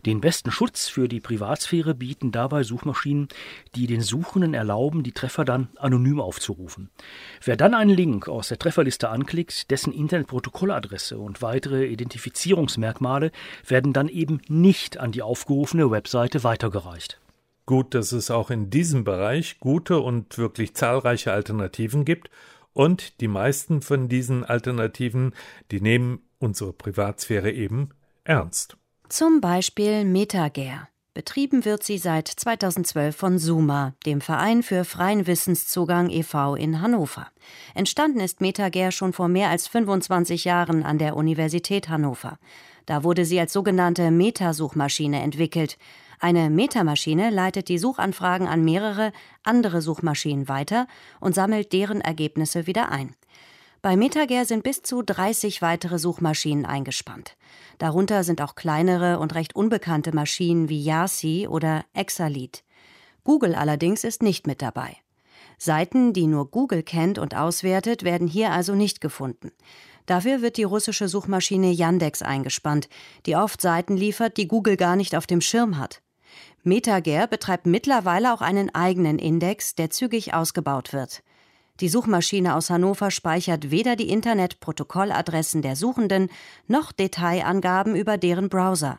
Den 0.07 0.21
besten 0.21 0.51
Schutz 0.51 0.89
für 0.89 1.09
die 1.09 1.21
Privatsphäre 1.21 1.95
bieten 1.95 2.33
dabei 2.33 2.63
Suchmaschinen, 2.63 3.29
die 3.75 3.87
den 3.87 4.01
Suchenden 4.01 4.55
erlauben, 4.55 5.03
die 5.03 5.13
Treffer 5.13 5.45
dann 5.45 5.69
anonym 5.77 6.21
aufzurufen. 6.21 6.91
Wer 7.45 7.57
dann 7.57 7.75
einen 7.75 7.97
Link 7.97 8.29
aus 8.29 8.49
der 8.49 8.59
Trefferliste 8.59 9.09
anklickt, 9.09 9.71
dessen 9.71 9.93
Internetprotokolladresse 9.93 11.19
und 11.19 11.43
weitere 11.43 11.87
Identifizierungsmerkmale 11.87 13.33
werden 13.67 13.93
dann 13.93 14.09
eben 14.09 14.41
nicht 14.49 14.99
an 14.99 15.13
die 15.13 15.23
aufgerufene 15.23 15.91
Webseite 15.91 16.45
weitergereicht. 16.45 17.21
Gut, 17.67 17.95
dass 17.95 18.13
es 18.13 18.31
auch 18.31 18.51
in 18.51 18.71
diesem 18.71 19.05
Bereich 19.05 19.61
gute 19.61 20.01
und 20.01 20.39
wirklich 20.39 20.75
zahlreiche 20.75 21.33
Alternativen 21.33 22.05
gibt 22.05 22.29
und 22.73 23.21
die 23.21 23.29
meisten 23.29 23.83
von 23.83 24.09
diesen 24.09 24.45
Alternativen, 24.45 25.35
die 25.71 25.81
nehmen 25.81 26.21
unsere 26.39 26.73
Privatsphäre 26.73 27.53
eben 27.53 27.91
ernst. 28.25 28.77
Zum 29.11 29.41
Beispiel 29.41 30.05
MetaGare. 30.05 30.87
Betrieben 31.15 31.65
wird 31.65 31.83
sie 31.83 31.99
seit 31.99 32.29
2012 32.29 33.17
von 33.17 33.39
SUMA, 33.41 33.95
dem 34.07 34.21
Verein 34.21 34.63
für 34.63 34.85
freien 34.85 35.27
Wissenszugang 35.27 36.11
e.V. 36.11 36.55
in 36.55 36.81
Hannover. 36.81 37.27
Entstanden 37.75 38.21
ist 38.21 38.41
MetaGare 38.41 38.93
schon 38.93 39.13
vor 39.13 39.27
mehr 39.27 39.51
als 39.51 39.67
25 39.67 40.45
Jahren 40.45 40.85
an 40.85 40.99
der 40.99 41.17
Universität 41.17 41.89
Hannover. 41.89 42.39
Da 42.87 43.03
wurde 43.03 43.25
sie 43.25 43.41
als 43.41 43.53
sogenannte 43.53 44.13
Metasuchmaschine 44.13 45.21
entwickelt. 45.21 45.77
Eine 46.21 46.49
Metamaschine 46.49 47.31
leitet 47.31 47.69
die 47.69 47.79
Suchanfragen 47.79 48.47
an 48.47 48.65
mehrere 48.65 49.11
andere 49.43 49.83
Suchmaschinen 49.83 50.47
weiter 50.47 50.87
und 51.19 51.35
sammelt 51.35 51.73
deren 51.73 52.01
Ergebnisse 52.01 52.69
wieder 52.69 52.93
ein. 52.93 53.17
Bei 53.83 53.97
MetaGare 53.97 54.45
sind 54.45 54.63
bis 54.63 54.83
zu 54.83 55.01
30 55.01 55.63
weitere 55.63 55.99
Suchmaschinen 55.99 56.67
eingespannt. 56.67 57.37
Darunter 57.79 58.25
sind 58.25 58.43
auch 58.43 58.55
kleinere 58.55 59.19
und 59.19 59.35
recht 59.35 59.57
unbekannte 59.57 60.15
Maschinen 60.15 60.69
wie 60.69 60.83
Yasi 60.83 61.49
oder 61.49 61.87
Exalit. 61.95 62.63
Google 63.25 63.55
allerdings 63.55 64.05
ist 64.05 64.23
nicht 64.23 64.47
mit 64.47 64.61
dabei. 64.61 64.97
Seiten, 65.57 66.13
die 66.13 66.27
nur 66.27 66.51
Google 66.51 66.83
kennt 66.83 67.19
und 67.19 67.35
auswertet, 67.35 68.03
werden 68.03 68.29
hier 68.29 68.51
also 68.51 68.75
nicht 68.75 69.01
gefunden. 69.01 69.51
Dafür 70.05 70.43
wird 70.43 70.59
die 70.59 70.65
russische 70.65 71.09
Suchmaschine 71.09 71.71
Yandex 71.71 72.21
eingespannt, 72.21 72.91
die 73.25 73.37
oft 73.37 73.63
Seiten 73.63 73.97
liefert, 73.97 74.37
die 74.37 74.49
Google 74.49 74.77
gar 74.77 74.97
nicht 74.97 75.17
auf 75.17 75.27
dem 75.27 75.41
Schirm 75.41 75.79
hat. 75.79 76.03
MetaGare 76.65 77.29
betreibt 77.29 77.65
mittlerweile 77.65 78.35
auch 78.35 78.43
einen 78.43 78.75
eigenen 78.75 79.19
Index, 79.19 79.75
der 79.75 79.89
zügig 79.89 80.35
ausgebaut 80.35 80.93
wird. 80.93 81.23
Die 81.81 81.89
Suchmaschine 81.89 82.55
aus 82.55 82.69
Hannover 82.69 83.11
speichert 83.11 83.71
weder 83.71 83.97
die 83.97 84.11
Internetprotokolladressen 84.11 85.63
der 85.63 85.77
Suchenden 85.77 86.29
noch 86.67 86.93
Detailangaben 86.93 87.97
über 87.97 88.19
deren 88.19 88.51
Browser. 88.51 88.99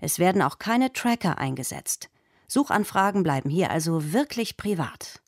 Es 0.00 0.18
werden 0.18 0.40
auch 0.40 0.58
keine 0.58 0.92
Tracker 0.92 1.38
eingesetzt. 1.38 2.08
Suchanfragen 2.48 3.22
bleiben 3.22 3.50
hier 3.50 3.70
also 3.70 4.12
wirklich 4.12 4.56
privat. 4.56 5.20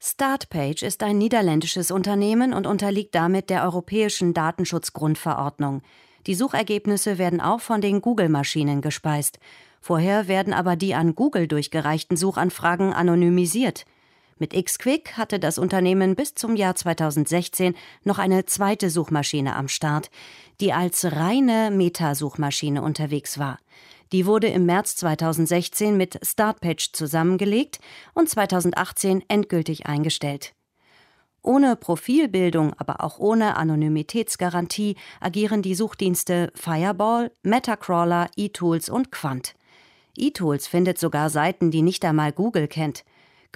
Startpage 0.00 0.82
ist 0.82 1.02
ein 1.02 1.18
niederländisches 1.18 1.90
Unternehmen 1.90 2.52
und 2.52 2.66
unterliegt 2.66 3.14
damit 3.14 3.48
der 3.48 3.62
Europäischen 3.62 4.34
Datenschutzgrundverordnung. 4.34 5.82
Die 6.26 6.34
Suchergebnisse 6.34 7.18
werden 7.18 7.40
auch 7.40 7.60
von 7.60 7.80
den 7.80 8.00
Google-Maschinen 8.00 8.82
gespeist. 8.82 9.38
Vorher 9.80 10.26
werden 10.26 10.52
aber 10.52 10.74
die 10.74 10.94
an 10.94 11.14
Google 11.14 11.46
durchgereichten 11.46 12.16
Suchanfragen 12.16 12.92
anonymisiert. 12.92 13.84
Mit 14.38 14.52
Xquick 14.52 15.16
hatte 15.16 15.38
das 15.38 15.56
Unternehmen 15.56 16.14
bis 16.14 16.34
zum 16.34 16.56
Jahr 16.56 16.74
2016 16.74 17.74
noch 18.04 18.18
eine 18.18 18.44
zweite 18.44 18.90
Suchmaschine 18.90 19.56
am 19.56 19.66
Start, 19.68 20.10
die 20.60 20.74
als 20.74 21.10
reine 21.10 21.70
Metasuchmaschine 21.70 22.82
unterwegs 22.82 23.38
war. 23.38 23.58
Die 24.12 24.26
wurde 24.26 24.48
im 24.48 24.66
März 24.66 24.96
2016 24.96 25.96
mit 25.96 26.20
Startpage 26.22 26.92
zusammengelegt 26.92 27.80
und 28.12 28.28
2018 28.28 29.24
endgültig 29.28 29.86
eingestellt. 29.86 30.52
Ohne 31.42 31.74
Profilbildung, 31.74 32.74
aber 32.76 33.02
auch 33.02 33.18
ohne 33.18 33.56
Anonymitätsgarantie 33.56 34.96
agieren 35.20 35.62
die 35.62 35.74
Suchdienste 35.74 36.52
Fireball, 36.54 37.32
Metacrawler, 37.42 38.28
eTools 38.36 38.90
und 38.90 39.10
Quant. 39.10 39.54
eTools 40.18 40.66
findet 40.66 40.98
sogar 40.98 41.30
Seiten, 41.30 41.70
die 41.70 41.82
nicht 41.82 42.04
einmal 42.04 42.32
Google 42.32 42.68
kennt. 42.68 43.04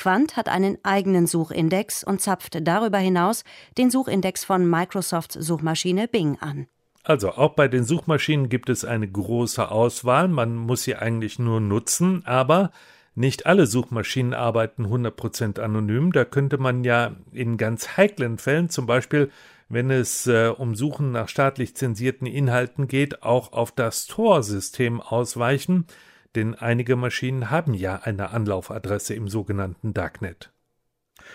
Quant 0.00 0.34
hat 0.34 0.48
einen 0.48 0.78
eigenen 0.82 1.26
Suchindex 1.26 2.02
und 2.02 2.22
zapft 2.22 2.56
darüber 2.66 2.96
hinaus 2.96 3.44
den 3.76 3.90
Suchindex 3.90 4.44
von 4.44 4.68
Microsofts 4.68 5.34
Suchmaschine 5.34 6.08
Bing 6.08 6.38
an. 6.40 6.68
Also 7.04 7.32
auch 7.32 7.54
bei 7.54 7.68
den 7.68 7.84
Suchmaschinen 7.84 8.48
gibt 8.48 8.70
es 8.70 8.86
eine 8.86 9.06
große 9.06 9.70
Auswahl, 9.70 10.28
man 10.28 10.56
muss 10.56 10.84
sie 10.84 10.96
eigentlich 10.96 11.38
nur 11.38 11.60
nutzen, 11.60 12.22
aber 12.24 12.70
nicht 13.14 13.44
alle 13.44 13.66
Suchmaschinen 13.66 14.32
arbeiten 14.32 14.86
100% 14.86 15.60
anonym. 15.60 16.12
Da 16.12 16.24
könnte 16.24 16.56
man 16.56 16.82
ja 16.82 17.16
in 17.32 17.58
ganz 17.58 17.98
heiklen 17.98 18.38
Fällen, 18.38 18.70
zum 18.70 18.86
Beispiel 18.86 19.30
wenn 19.68 19.90
es 19.90 20.26
äh, 20.26 20.48
um 20.48 20.74
Suchen 20.74 21.12
nach 21.12 21.28
staatlich 21.28 21.76
zensierten 21.76 22.26
Inhalten 22.26 22.88
geht, 22.88 23.22
auch 23.22 23.52
auf 23.52 23.70
das 23.70 24.06
Tor-System 24.06 25.00
ausweichen 25.00 25.86
denn 26.34 26.54
einige 26.54 26.96
Maschinen 26.96 27.50
haben 27.50 27.74
ja 27.74 27.96
eine 27.96 28.30
Anlaufadresse 28.30 29.14
im 29.14 29.28
sogenannten 29.28 29.94
Darknet. 29.94 30.52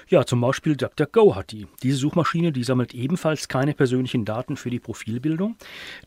Ja, 0.08 0.26
zum 0.26 0.42
Beispiel 0.42 0.76
DuckDuckGo 0.76 1.36
hat 1.36 1.52
die. 1.52 1.68
Diese 1.84 1.98
Suchmaschine, 1.98 2.52
die 2.52 2.64
sammelt 2.64 2.94
ebenfalls 2.94 3.48
keine 3.48 3.74
persönlichen 3.74 4.26
Daten 4.26 4.58
für 4.58 4.70
die 4.70 4.80
Profilbildung. 4.80 5.56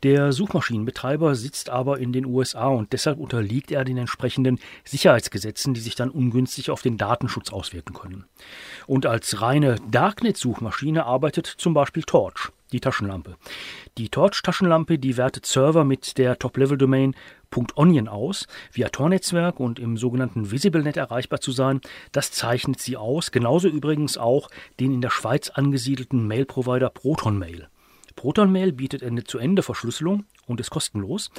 Der 0.02 0.32
Suchmaschinenbetreiber 0.32 1.34
sitzt 1.34 1.70
aber 1.70 1.98
in 1.98 2.12
den 2.12 2.26
USA 2.26 2.68
und 2.68 2.92
deshalb 2.92 3.18
unterliegt 3.18 3.70
er 3.70 3.84
den 3.84 3.98
entsprechenden 3.98 4.58
Sicherheitsgesetzen, 4.84 5.74
die 5.74 5.80
sich 5.80 5.94
dann 5.94 6.10
ungünstig 6.10 6.70
auf 6.70 6.82
den 6.82 6.96
Datenschutz 6.96 7.50
auswirken 7.50 7.94
können. 7.94 8.24
Und 8.86 9.06
als 9.06 9.40
reine 9.40 9.76
Darknet-Suchmaschine 9.90 11.04
arbeitet 11.04 11.46
zum 11.46 11.74
Beispiel 11.74 12.02
Torch 12.02 12.50
die 12.72 12.80
Taschenlampe. 12.80 13.36
Die 13.96 14.08
Torch-Taschenlampe, 14.08 14.98
die 14.98 15.16
wertet 15.16 15.46
Server 15.46 15.84
mit 15.84 16.18
der 16.18 16.38
Top-Level-Domain 16.38 17.14
.onion 17.74 18.08
aus, 18.08 18.46
via 18.72 18.88
Tor-Netzwerk 18.88 19.58
und 19.58 19.78
im 19.78 19.96
sogenannten 19.96 20.50
VisibleNet 20.50 20.96
erreichbar 20.96 21.40
zu 21.40 21.52
sein. 21.52 21.80
Das 22.12 22.30
zeichnet 22.32 22.80
sie 22.80 22.96
aus, 22.96 23.30
genauso 23.30 23.68
übrigens 23.68 24.18
auch 24.18 24.50
den 24.80 24.92
in 24.92 25.00
der 25.00 25.10
Schweiz 25.10 25.50
angesiedelten 25.50 26.26
Mail-Provider 26.26 26.90
ProtonMail. 26.90 27.68
ProtonMail 28.16 28.72
bietet 28.72 29.02
Ende-zu-Ende-Verschlüsselung 29.02 30.24
und 30.46 30.58
ist 30.60 30.70
kostenlos. 30.70 31.30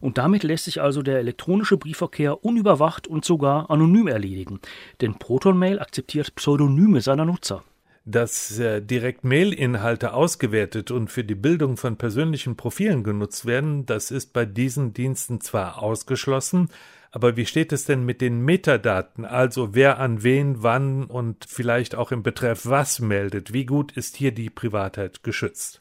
Und 0.00 0.18
damit 0.18 0.44
lässt 0.44 0.66
sich 0.66 0.80
also 0.80 1.02
der 1.02 1.18
elektronische 1.18 1.76
Briefverkehr 1.76 2.44
unüberwacht 2.44 3.08
und 3.08 3.24
sogar 3.24 3.70
anonym 3.70 4.06
erledigen. 4.06 4.60
Denn 5.00 5.18
ProtonMail 5.18 5.80
akzeptiert 5.80 6.36
Pseudonyme 6.36 7.00
seiner 7.00 7.24
Nutzer 7.24 7.64
dass 8.10 8.58
äh, 8.58 8.80
direkt 8.80 9.24
Mail-Inhalte 9.24 10.14
ausgewertet 10.14 10.90
und 10.90 11.10
für 11.10 11.24
die 11.24 11.34
Bildung 11.34 11.76
von 11.76 11.96
persönlichen 11.96 12.56
Profilen 12.56 13.04
genutzt 13.04 13.44
werden, 13.44 13.84
das 13.84 14.10
ist 14.10 14.32
bei 14.32 14.46
diesen 14.46 14.94
Diensten 14.94 15.40
zwar 15.40 15.82
ausgeschlossen, 15.82 16.70
aber 17.10 17.36
wie 17.36 17.46
steht 17.46 17.72
es 17.72 17.84
denn 17.84 18.04
mit 18.04 18.20
den 18.20 18.40
Metadaten, 18.40 19.24
also 19.24 19.74
wer 19.74 19.98
an 19.98 20.22
wen, 20.22 20.62
wann 20.62 21.04
und 21.04 21.44
vielleicht 21.46 21.94
auch 21.94 22.10
im 22.10 22.22
Betreff 22.22 22.66
was 22.66 23.00
meldet? 23.00 23.52
Wie 23.52 23.66
gut 23.66 23.92
ist 23.92 24.16
hier 24.16 24.32
die 24.32 24.50
Privatheit 24.50 25.22
geschützt? 25.22 25.80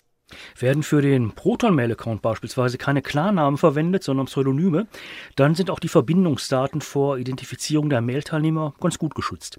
Werden 0.60 0.84
für 0.84 1.02
den 1.02 1.32
Proton-Mail-Account 1.32 2.22
beispielsweise 2.22 2.78
keine 2.78 3.02
Klarnamen 3.02 3.58
verwendet, 3.58 4.04
sondern 4.04 4.26
Pseudonyme, 4.26 4.88
dann 5.36 5.56
sind 5.56 5.70
auch 5.70 5.80
die 5.80 5.88
Verbindungsdaten 5.88 6.82
vor 6.82 7.18
Identifizierung 7.18 7.90
der 7.90 8.02
Mail-Teilnehmer 8.02 8.74
ganz 8.80 8.98
gut 8.98 9.16
geschützt. 9.16 9.58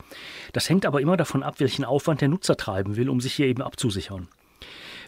Das 0.52 0.68
hängt 0.68 0.84
aber 0.84 1.00
immer 1.00 1.16
davon 1.16 1.42
ab, 1.42 1.54
welchen 1.58 1.84
Aufwand 1.84 2.20
der 2.20 2.28
Nutzer 2.28 2.56
treiben 2.56 2.96
will, 2.96 3.08
um 3.08 3.20
sich 3.20 3.34
hier 3.34 3.46
eben 3.46 3.62
abzusichern. 3.62 4.28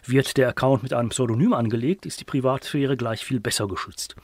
Wird 0.03 0.37
der 0.37 0.49
Account 0.49 0.81
mit 0.81 0.93
einem 0.93 1.09
Pseudonym 1.09 1.53
angelegt, 1.53 2.07
ist 2.07 2.19
die 2.19 2.25
Privatsphäre 2.25 2.97
gleich 2.97 3.23
viel 3.23 3.39
besser 3.39 3.67
geschützt. 3.67 4.15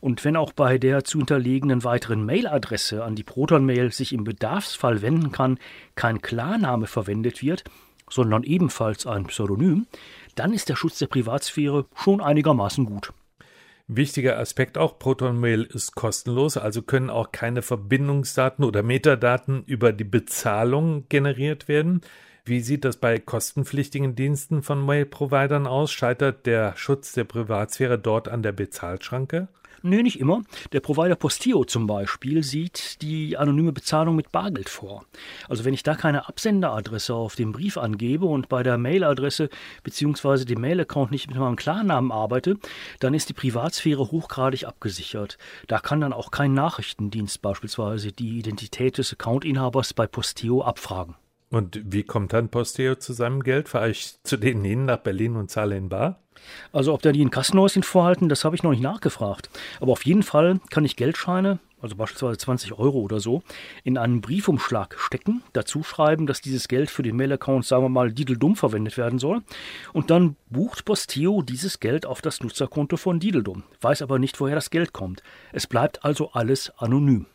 Und 0.00 0.24
wenn 0.24 0.36
auch 0.36 0.52
bei 0.52 0.78
der 0.78 1.04
zu 1.04 1.18
hinterlegenen 1.18 1.84
weiteren 1.84 2.26
Mailadresse 2.26 3.04
an 3.04 3.14
die 3.14 3.22
Proton-Mail 3.22 3.92
sich 3.92 4.12
im 4.12 4.24
Bedarfsfall 4.24 5.00
wenden 5.00 5.30
kann, 5.30 5.58
kein 5.94 6.22
Klarname 6.22 6.88
verwendet 6.88 7.40
wird, 7.40 7.62
sondern 8.10 8.42
ebenfalls 8.42 9.06
ein 9.06 9.26
Pseudonym, 9.26 9.86
dann 10.34 10.52
ist 10.52 10.68
der 10.68 10.76
Schutz 10.76 10.98
der 10.98 11.06
Privatsphäre 11.06 11.86
schon 11.94 12.20
einigermaßen 12.20 12.84
gut. 12.84 13.12
Wichtiger 13.88 14.38
Aspekt 14.38 14.78
auch, 14.78 14.98
ProtonMail 14.98 15.64
ist 15.64 15.94
kostenlos, 15.94 16.56
also 16.56 16.82
können 16.82 17.10
auch 17.10 17.32
keine 17.32 17.62
Verbindungsdaten 17.62 18.64
oder 18.64 18.82
Metadaten 18.82 19.64
über 19.64 19.92
die 19.92 20.04
Bezahlung 20.04 21.06
generiert 21.08 21.68
werden. 21.68 22.00
Wie 22.44 22.60
sieht 22.60 22.84
das 22.84 22.96
bei 22.96 23.18
kostenpflichtigen 23.18 24.14
Diensten 24.14 24.62
von 24.62 24.84
Mail-Providern 24.84 25.66
aus? 25.66 25.92
Scheitert 25.92 26.46
der 26.46 26.76
Schutz 26.76 27.12
der 27.12 27.24
Privatsphäre 27.24 27.98
dort 27.98 28.28
an 28.28 28.42
der 28.42 28.52
Bezahlschranke? 28.52 29.48
Nee, 29.84 30.04
nicht 30.04 30.20
immer. 30.20 30.42
Der 30.70 30.78
Provider 30.78 31.16
Postio 31.16 31.64
zum 31.64 31.88
Beispiel 31.88 32.44
sieht 32.44 33.02
die 33.02 33.36
anonyme 33.36 33.72
Bezahlung 33.72 34.14
mit 34.14 34.30
Bargeld 34.30 34.68
vor. 34.68 35.04
Also 35.48 35.64
wenn 35.64 35.74
ich 35.74 35.82
da 35.82 35.96
keine 35.96 36.28
Absenderadresse 36.28 37.14
auf 37.14 37.34
dem 37.34 37.50
Brief 37.50 37.76
angebe 37.76 38.26
und 38.26 38.48
bei 38.48 38.62
der 38.62 38.78
Mailadresse 38.78 39.48
bzw. 39.82 40.44
dem 40.44 40.60
Mail-Account 40.60 41.10
nicht 41.10 41.28
mit 41.28 41.36
meinem 41.36 41.56
Klarnamen 41.56 42.12
arbeite, 42.12 42.58
dann 43.00 43.12
ist 43.12 43.28
die 43.28 43.34
Privatsphäre 43.34 44.12
hochgradig 44.12 44.68
abgesichert. 44.68 45.36
Da 45.66 45.80
kann 45.80 46.00
dann 46.00 46.12
auch 46.12 46.30
kein 46.30 46.54
Nachrichtendienst 46.54 47.42
beispielsweise 47.42 48.12
die 48.12 48.38
Identität 48.38 48.98
des 48.98 49.12
Accountinhabers 49.12 49.94
bei 49.94 50.06
Postio 50.06 50.62
abfragen. 50.62 51.16
Und 51.52 51.80
wie 51.84 52.02
kommt 52.02 52.32
dann 52.32 52.48
Posteo 52.48 52.94
zu 52.94 53.12
seinem 53.12 53.42
Geld? 53.42 53.68
Fahre 53.68 53.90
ich 53.90 54.14
zu 54.24 54.38
denen 54.38 54.64
hin 54.64 54.86
nach 54.86 54.96
Berlin 54.96 55.36
und 55.36 55.50
zahle 55.50 55.76
in 55.76 55.90
Bar? 55.90 56.18
Also 56.72 56.94
ob 56.94 57.02
da 57.02 57.12
die 57.12 57.22
ein 57.22 57.30
Kassenhäuschen 57.30 57.82
vorhalten, 57.82 58.30
das 58.30 58.44
habe 58.44 58.56
ich 58.56 58.62
noch 58.62 58.70
nicht 58.70 58.82
nachgefragt. 58.82 59.50
Aber 59.78 59.92
auf 59.92 60.06
jeden 60.06 60.22
Fall 60.22 60.60
kann 60.70 60.86
ich 60.86 60.96
Geldscheine, 60.96 61.58
also 61.82 61.94
beispielsweise 61.94 62.38
20 62.38 62.72
Euro 62.78 63.00
oder 63.00 63.20
so, 63.20 63.42
in 63.84 63.98
einen 63.98 64.22
Briefumschlag 64.22 64.96
stecken, 64.98 65.42
dazu 65.52 65.82
schreiben, 65.82 66.26
dass 66.26 66.40
dieses 66.40 66.68
Geld 66.68 66.88
für 66.88 67.02
den 67.02 67.16
Mail-Account, 67.16 67.66
sagen 67.66 67.84
wir 67.84 67.90
mal, 67.90 68.12
Dideldum 68.12 68.56
verwendet 68.56 68.96
werden 68.96 69.18
soll. 69.18 69.42
Und 69.92 70.10
dann 70.10 70.36
bucht 70.48 70.86
Posteo 70.86 71.42
dieses 71.42 71.80
Geld 71.80 72.06
auf 72.06 72.22
das 72.22 72.42
Nutzerkonto 72.42 72.96
von 72.96 73.20
Dideldum, 73.20 73.62
weiß 73.82 74.00
aber 74.00 74.18
nicht, 74.18 74.40
woher 74.40 74.54
das 74.54 74.70
Geld 74.70 74.94
kommt. 74.94 75.22
Es 75.52 75.66
bleibt 75.66 76.02
also 76.02 76.32
alles 76.32 76.72
anonym. 76.78 77.26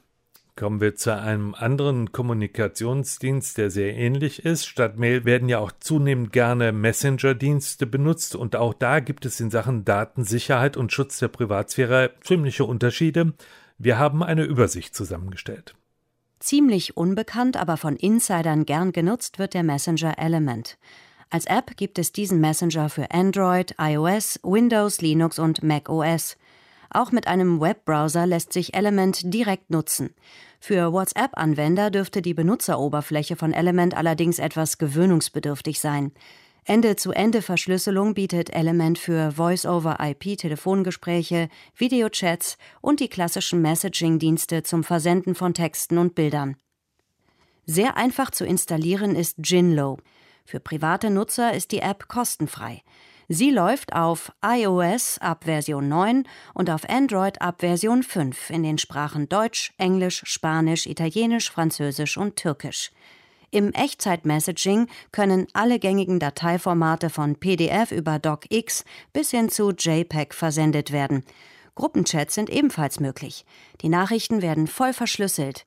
Kommen 0.57 0.81
wir 0.81 0.95
zu 0.95 1.15
einem 1.15 1.53
anderen 1.53 2.11
Kommunikationsdienst, 2.11 3.59
der 3.59 3.69
sehr 3.69 3.95
ähnlich 3.95 4.43
ist. 4.43 4.65
Statt 4.65 4.97
Mail 4.97 5.23
werden 5.23 5.49
ja 5.49 5.59
auch 5.59 5.71
zunehmend 5.79 6.33
gerne 6.33 6.71
Messenger-Dienste 6.71 7.85
benutzt 7.85 8.35
und 8.35 8.55
auch 8.55 8.73
da 8.73 8.99
gibt 8.99 9.27
es 9.27 9.39
in 9.39 9.51
Sachen 9.51 9.85
Datensicherheit 9.85 10.75
und 10.75 10.91
Schutz 10.91 11.19
der 11.19 11.27
Privatsphäre 11.27 12.13
ziemliche 12.21 12.65
Unterschiede. 12.65 13.33
Wir 13.77 13.99
haben 13.99 14.23
eine 14.23 14.45
Übersicht 14.45 14.95
zusammengestellt. 14.95 15.75
Ziemlich 16.39 16.97
unbekannt, 16.97 17.55
aber 17.55 17.77
von 17.77 17.95
Insidern 17.95 18.65
gern 18.65 18.93
genutzt 18.93 19.37
wird 19.37 19.53
der 19.53 19.61
Messenger 19.61 20.17
Element. 20.17 20.79
Als 21.29 21.45
App 21.45 21.77
gibt 21.77 21.99
es 21.99 22.13
diesen 22.13 22.41
Messenger 22.41 22.89
für 22.89 23.11
Android, 23.11 23.75
iOS, 23.77 24.39
Windows, 24.41 25.01
Linux 25.01 25.37
und 25.37 25.61
Mac 25.61 25.87
OS. 25.87 26.35
Auch 26.89 27.11
mit 27.11 27.27
einem 27.27 27.59
Webbrowser 27.59 28.25
lässt 28.25 28.53
sich 28.53 28.73
Element 28.73 29.33
direkt 29.33 29.69
nutzen. 29.69 30.15
Für 30.59 30.93
WhatsApp-Anwender 30.93 31.91
dürfte 31.91 32.21
die 32.21 32.33
Benutzeroberfläche 32.33 33.35
von 33.35 33.51
Element 33.53 33.95
allerdings 33.95 34.39
etwas 34.39 34.77
gewöhnungsbedürftig 34.77 35.79
sein. 35.79 36.11
Ende-zu-Ende-Verschlüsselung 36.65 38.13
bietet 38.13 38.53
Element 38.53 38.99
für 38.99 39.31
Voice-over-IP-Telefongespräche, 39.31 41.47
Videochats 41.75 42.57
und 42.81 42.99
die 42.99 43.07
klassischen 43.07 43.61
Messaging-Dienste 43.61 44.63
zum 44.63 44.83
Versenden 44.83 45.33
von 45.33 45.53
Texten 45.53 45.97
und 45.97 46.13
Bildern. 46.13 46.57
Sehr 47.65 47.95
einfach 47.95 48.31
zu 48.31 48.45
installieren 48.45 49.15
ist 49.15 49.37
Jinlo. 49.43 49.99
Für 50.43 50.59
private 50.59 51.09
Nutzer 51.09 51.53
ist 51.53 51.71
die 51.71 51.79
App 51.79 52.09
kostenfrei. 52.09 52.81
Sie 53.29 53.51
läuft 53.51 53.93
auf 53.93 54.31
iOS 54.41 55.17
ab 55.17 55.43
Version 55.43 55.89
9 55.89 56.23
und 56.53 56.69
auf 56.69 56.87
Android 56.87 57.41
ab 57.41 57.59
Version 57.59 58.01
5 58.01 58.51
in 58.51 58.63
den 58.63 58.77
Sprachen 58.77 59.27
Deutsch, 59.27 59.73
Englisch, 59.77 60.21
Spanisch, 60.25 60.85
Italienisch, 60.85 61.51
Französisch 61.51 62.15
und 62.15 62.37
Türkisch. 62.37 62.91
Im 63.51 63.73
Echtzeit-Messaging 63.73 64.87
können 65.11 65.47
alle 65.51 65.77
gängigen 65.77 66.19
Dateiformate 66.19 67.09
von 67.09 67.35
PDF 67.35 67.91
über 67.91 68.17
DocX 68.17 68.85
bis 69.11 69.31
hin 69.31 69.49
zu 69.49 69.71
JPEG 69.71 70.33
versendet 70.33 70.93
werden. 70.93 71.25
Gruppenchats 71.75 72.33
sind 72.33 72.49
ebenfalls 72.49 73.01
möglich. 73.01 73.45
Die 73.81 73.89
Nachrichten 73.89 74.41
werden 74.41 74.67
voll 74.67 74.93
verschlüsselt. 74.93 75.65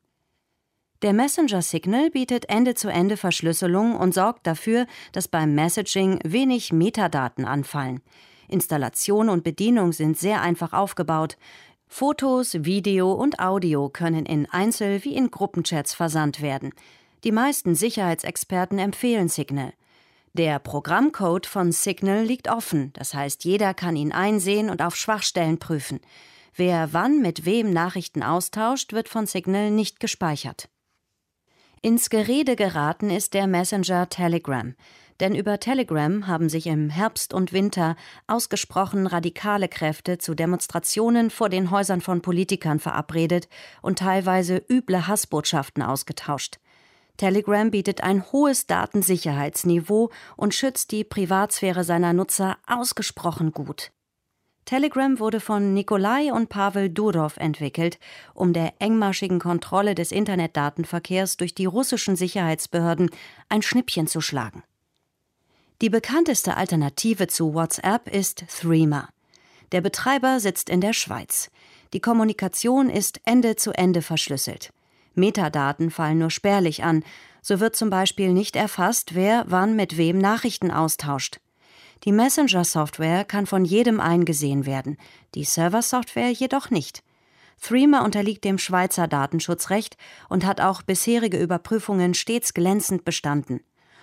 Der 1.02 1.14
Messenger 1.14 1.62
Signal 1.62 2.10
bietet 2.10 2.50
Ende-zu-Ende-Verschlüsselung 2.50 3.96
und 3.96 4.12
sorgt 4.12 4.46
dafür, 4.46 4.86
dass 5.12 5.28
beim 5.28 5.54
Messaging 5.54 6.20
wenig 6.24 6.74
Metadaten 6.74 7.46
anfallen. 7.46 8.02
Installation 8.48 9.30
und 9.30 9.42
Bedienung 9.42 9.92
sind 9.92 10.18
sehr 10.18 10.42
einfach 10.42 10.74
aufgebaut. 10.74 11.38
Fotos, 11.88 12.64
Video 12.64 13.12
und 13.12 13.38
Audio 13.40 13.88
können 13.88 14.26
in 14.26 14.44
Einzel- 14.46 15.02
wie 15.02 15.14
in 15.14 15.30
Gruppenchats 15.30 15.94
versandt 15.94 16.42
werden. 16.42 16.74
Die 17.24 17.32
meisten 17.32 17.74
Sicherheitsexperten 17.74 18.78
empfehlen 18.78 19.28
Signal. 19.28 19.72
Der 20.34 20.58
Programmcode 20.58 21.46
von 21.46 21.72
Signal 21.72 22.24
liegt 22.24 22.48
offen, 22.48 22.92
das 22.92 23.14
heißt, 23.14 23.44
jeder 23.44 23.72
kann 23.72 23.96
ihn 23.96 24.12
einsehen 24.12 24.68
und 24.68 24.82
auf 24.82 24.96
Schwachstellen 24.96 25.58
prüfen. 25.58 26.00
Wer 26.54 26.92
wann 26.92 27.22
mit 27.22 27.46
wem 27.46 27.72
Nachrichten 27.72 28.22
austauscht, 28.22 28.92
wird 28.92 29.08
von 29.08 29.26
Signal 29.26 29.70
nicht 29.70 29.98
gespeichert. 29.98 30.68
Ins 31.82 32.10
Gerede 32.10 32.56
geraten 32.56 33.08
ist 33.08 33.32
der 33.32 33.46
Messenger 33.46 34.10
Telegram. 34.10 34.74
Denn 35.18 35.34
über 35.34 35.58
Telegram 35.60 36.26
haben 36.26 36.50
sich 36.50 36.66
im 36.66 36.90
Herbst 36.90 37.32
und 37.32 37.54
Winter 37.54 37.96
ausgesprochen 38.26 39.06
radikale 39.06 39.66
Kräfte 39.66 40.18
zu 40.18 40.34
Demonstrationen 40.34 41.30
vor 41.30 41.48
den 41.48 41.70
Häusern 41.70 42.02
von 42.02 42.20
Politikern 42.20 42.80
verabredet 42.80 43.48
und 43.80 43.98
teilweise 43.98 44.62
üble 44.68 45.06
Hassbotschaften 45.06 45.82
ausgetauscht. 45.82 46.58
Telegram 47.16 47.70
bietet 47.70 48.02
ein 48.02 48.30
hohes 48.30 48.66
Datensicherheitsniveau 48.66 50.10
und 50.36 50.54
schützt 50.54 50.90
die 50.90 51.04
Privatsphäre 51.04 51.82
seiner 51.84 52.12
Nutzer 52.12 52.58
ausgesprochen 52.66 53.52
gut. 53.52 53.90
Telegram 54.70 55.18
wurde 55.18 55.40
von 55.40 55.74
Nikolai 55.74 56.32
und 56.32 56.48
Pavel 56.48 56.90
Durov 56.90 57.38
entwickelt, 57.38 57.98
um 58.34 58.52
der 58.52 58.74
engmaschigen 58.78 59.40
Kontrolle 59.40 59.96
des 59.96 60.12
Internetdatenverkehrs 60.12 61.36
durch 61.36 61.56
die 61.56 61.64
russischen 61.64 62.14
Sicherheitsbehörden 62.14 63.10
ein 63.48 63.62
Schnippchen 63.62 64.06
zu 64.06 64.20
schlagen. 64.20 64.62
Die 65.80 65.90
bekannteste 65.90 66.56
Alternative 66.56 67.26
zu 67.26 67.52
WhatsApp 67.52 68.06
ist 68.14 68.44
Threema. 68.60 69.08
Der 69.72 69.80
Betreiber 69.80 70.38
sitzt 70.38 70.70
in 70.70 70.80
der 70.80 70.92
Schweiz. 70.92 71.50
Die 71.92 72.00
Kommunikation 72.00 72.90
ist 72.90 73.20
Ende 73.24 73.56
zu 73.56 73.72
Ende 73.72 74.02
verschlüsselt. 74.02 74.72
Metadaten 75.16 75.90
fallen 75.90 76.18
nur 76.18 76.30
spärlich 76.30 76.84
an, 76.84 77.02
so 77.42 77.58
wird 77.58 77.74
zum 77.74 77.90
Beispiel 77.90 78.32
nicht 78.32 78.54
erfasst, 78.54 79.16
wer 79.16 79.46
wann 79.48 79.74
mit 79.74 79.96
wem 79.96 80.18
Nachrichten 80.18 80.70
austauscht. 80.70 81.40
Die 82.04 82.12
Messenger-Software 82.12 83.24
kann 83.24 83.46
von 83.46 83.64
jedem 83.64 84.00
eingesehen 84.00 84.64
werden, 84.64 84.96
die 85.34 85.44
Server-Software 85.44 86.30
jedoch 86.30 86.70
nicht. 86.70 87.02
Threema 87.60 88.04
unterliegt 88.04 88.44
dem 88.44 88.56
Schweizer 88.56 89.06
Datenschutzrecht 89.06 89.98
und 90.28 90.46
hat 90.46 90.60
auch 90.62 90.80
bisherige 90.80 91.38
Überprüfungen 91.38 92.14
stets 92.14 92.54
glänzend 92.54 93.04
bestanden. 93.04 93.60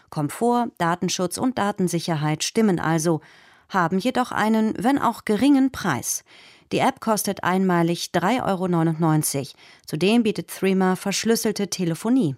Komfort, 0.10 0.68
Datenschutz 0.78 1.38
und 1.38 1.58
Datensicherheit 1.58 2.44
stimmen 2.44 2.80
also, 2.80 3.22
haben 3.70 3.98
jedoch 3.98 4.32
einen, 4.32 4.74
wenn 4.78 5.00
auch 5.00 5.26
geringen 5.26 5.72
Preis. 5.72 6.24
Die 6.72 6.80
App 6.80 7.00
kostet 7.00 7.44
einmalig 7.44 8.12
3,99 8.14 9.38
Euro. 9.38 9.48
Zudem 9.86 10.24
bietet 10.24 10.50
Threema 10.50 10.96
verschlüsselte 10.96 11.70
Telefonie. 11.70 12.36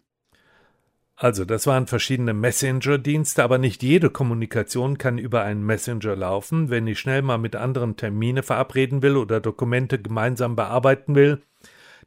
Also, 1.21 1.43
das 1.43 1.67
waren 1.67 1.85
verschiedene 1.85 2.33
Messenger-Dienste, 2.33 3.43
aber 3.43 3.57
nicht 3.57 3.83
jede 3.83 4.09
Kommunikation 4.09 4.97
kann 4.97 5.17
über 5.17 5.43
einen 5.43 5.65
Messenger 5.65 6.15
laufen. 6.15 6.69
Wenn 6.69 6.87
ich 6.87 6.97
schnell 6.97 7.23
mal 7.23 7.37
mit 7.37 7.57
anderen 7.57 7.97
Termine 7.97 8.41
verabreden 8.41 9.01
will 9.01 9.17
oder 9.17 9.41
Dokumente 9.41 10.01
gemeinsam 10.01 10.55
bearbeiten 10.55 11.15
will, 11.15 11.41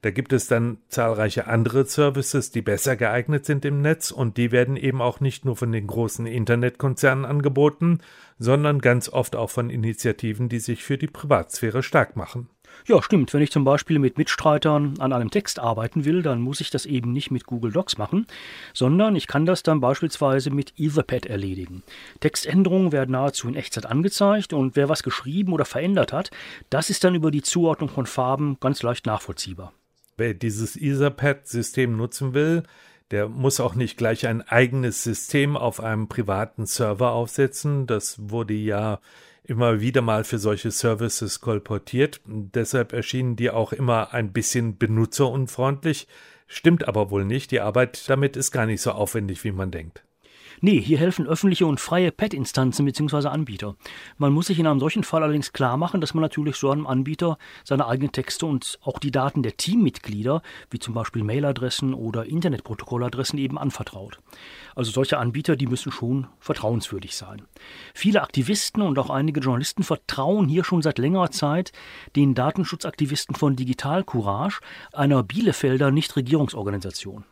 da 0.01 0.11
gibt 0.11 0.33
es 0.33 0.47
dann 0.47 0.79
zahlreiche 0.89 1.47
andere 1.47 1.85
Services, 1.85 2.53
die 2.53 2.63
besser 2.63 2.97
geeignet 2.97 3.45
sind 3.45 3.67
im 3.67 3.83
Netz 3.83 4.13
und 4.13 4.39
die 4.39 4.51
werden 4.51 4.79
eben 4.79 5.03
auch 5.03 5.21
nicht 5.21 5.45
nur 5.45 5.57
von 5.57 5.73
den 5.73 5.87
großen 5.87 6.25
Internetkonzernen 6.25 7.27
angeboten, 7.27 7.99
sondern 8.39 8.79
ganz 8.79 9.11
oft 9.11 9.37
auch 9.37 9.51
von 9.51 9.69
Initiativen, 9.69 10.49
die 10.49 10.59
sich 10.59 10.85
für 10.85 10.97
die 10.97 11.07
Privatsphäre 11.07 11.83
stark 11.83 12.17
machen. 12.17 12.49
Ja, 12.87 13.03
stimmt. 13.03 13.33
Wenn 13.33 13.43
ich 13.43 13.51
zum 13.53 13.65
Beispiel 13.65 13.99
mit 13.99 14.19
Mitstreitern 14.19 14.95
an 14.99 15.13
einem 15.13 15.31
Text 15.31 15.59
arbeiten 15.59 16.05
will, 16.05 16.23
dann 16.23 16.41
muss 16.41 16.61
ich 16.61 16.71
das 16.71 16.87
eben 16.87 17.13
nicht 17.13 17.31
mit 17.31 17.47
Google 17.47 17.73
Docs 17.73 17.99
machen, 17.99 18.27
sondern 18.75 19.15
ich 19.15 19.27
kann 19.27 19.47
das 19.47 19.63
dann 19.63 19.81
beispielsweise 19.81 20.51
mit 20.51 20.73
Etherpad 20.77 21.27
erledigen. 21.27 21.83
Textänderungen 22.21 22.93
werden 22.93 23.13
nahezu 23.13 23.49
in 23.49 23.55
Echtzeit 23.55 23.87
angezeigt 23.87 24.53
und 24.53 24.77
wer 24.77 24.89
was 24.89 25.03
geschrieben 25.03 25.53
oder 25.53 25.65
verändert 25.65 26.13
hat, 26.13 26.31
das 26.71 26.91
ist 26.91 27.05
dann 27.05 27.15
über 27.15 27.31
die 27.31 27.43
Zuordnung 27.43 27.89
von 27.89 28.07
Farben 28.07 28.57
ganz 28.61 28.83
leicht 28.83 29.07
nachvollziehbar. 29.07 29.73
Wer 30.17 30.35
dieses 30.35 30.77
Etherpad-System 30.77 31.97
nutzen 31.97 32.35
will, 32.35 32.65
der 33.13 33.29
muss 33.29 33.61
auch 33.61 33.75
nicht 33.75 33.97
gleich 33.99 34.27
ein 34.27 34.41
eigenes 34.41 35.05
System 35.05 35.57
auf 35.57 35.81
einem 35.81 36.09
privaten 36.09 36.67
Server 36.67 37.13
aufsetzen. 37.13 37.87
Das 37.87 38.17
wurde 38.19 38.55
ja 38.55 39.01
immer 39.45 39.81
wieder 39.81 40.03
mal 40.03 40.25
für 40.25 40.39
solche 40.39 40.71
Services 40.71 41.41
kolportiert. 41.41 42.21
Deshalb 42.27 42.93
erschienen 42.93 43.37
die 43.37 43.51
auch 43.51 43.73
immer 43.73 44.13
ein 44.15 44.33
bisschen 44.33 44.79
benutzerunfreundlich. 44.79 46.07
Stimmt 46.47 46.87
aber 46.87 47.11
wohl 47.11 47.25
nicht. 47.25 47.51
Die 47.51 47.61
Arbeit 47.61 48.09
damit 48.09 48.37
ist 48.37 48.53
gar 48.53 48.67
nicht 48.67 48.83
so 48.83 48.93
aufwendig, 48.93 49.43
wie 49.45 49.53
man 49.53 49.71
denkt. 49.71 50.05
Nee, 50.61 50.81
hier 50.81 50.99
helfen 50.99 51.27
öffentliche 51.27 51.67
und 51.67 51.81
freie 51.81 52.13
PET-Instanzen 52.13 52.85
bzw. 52.85 53.29
Anbieter. 53.29 53.75
Man 54.19 54.33
muss 54.33 54.47
sich 54.47 54.59
in 54.59 54.67
einem 54.67 54.81
solchen 54.81 55.05
Fall 55.05 55.23
allerdings 55.23 55.53
klar 55.53 55.77
machen, 55.77 56.01
dass 56.01 56.15
man 56.15 56.23
natürlich 56.23 56.57
so 56.57 56.71
einem 56.71 56.87
Anbieter 56.87 57.39
seine 57.65 57.87
eigenen 57.87 58.13
Texte 58.13 58.47
und 58.47 58.79
auch 58.83 58.99
die 58.99 59.11
Daten 59.11 59.43
der 59.43 59.57
Teammitglieder, 59.57 60.43
wie 60.71 60.79
zum 60.79 60.95
Beispiel 60.95 61.25
Mailadressen 61.25 61.95
oder 61.95 62.27
Internetprotokolladressen, 62.27 63.39
eben 63.39 63.59
anvertraut. 63.59 64.19
Also 64.75 64.91
solche 64.91 65.19
Anbieter, 65.19 65.57
die 65.57 65.67
müssen 65.67 65.93
schon 65.93 66.27
vertrauenswürdig 66.39 67.17
sein. 67.17 67.43
Viele 67.95 68.23
Aktivisten 68.23 68.83
und 68.83 68.99
auch 68.99 69.11
einige 69.11 69.41
Journalisten 69.41 69.83
vertrauen 69.83 70.49
hier 70.49 70.65
schon 70.65 70.83
seit 70.83 70.99
längerer 70.99 71.31
Zeit 71.31 71.73
den 72.17 72.35
Datenschutzaktivisten 72.35 73.35
von 73.35 73.57
Digital 73.57 74.05
Courage, 74.05 74.61
einer 74.93 75.23
Bielefelder 75.23 75.91
Nichtregierungsorganisation. 75.91 77.25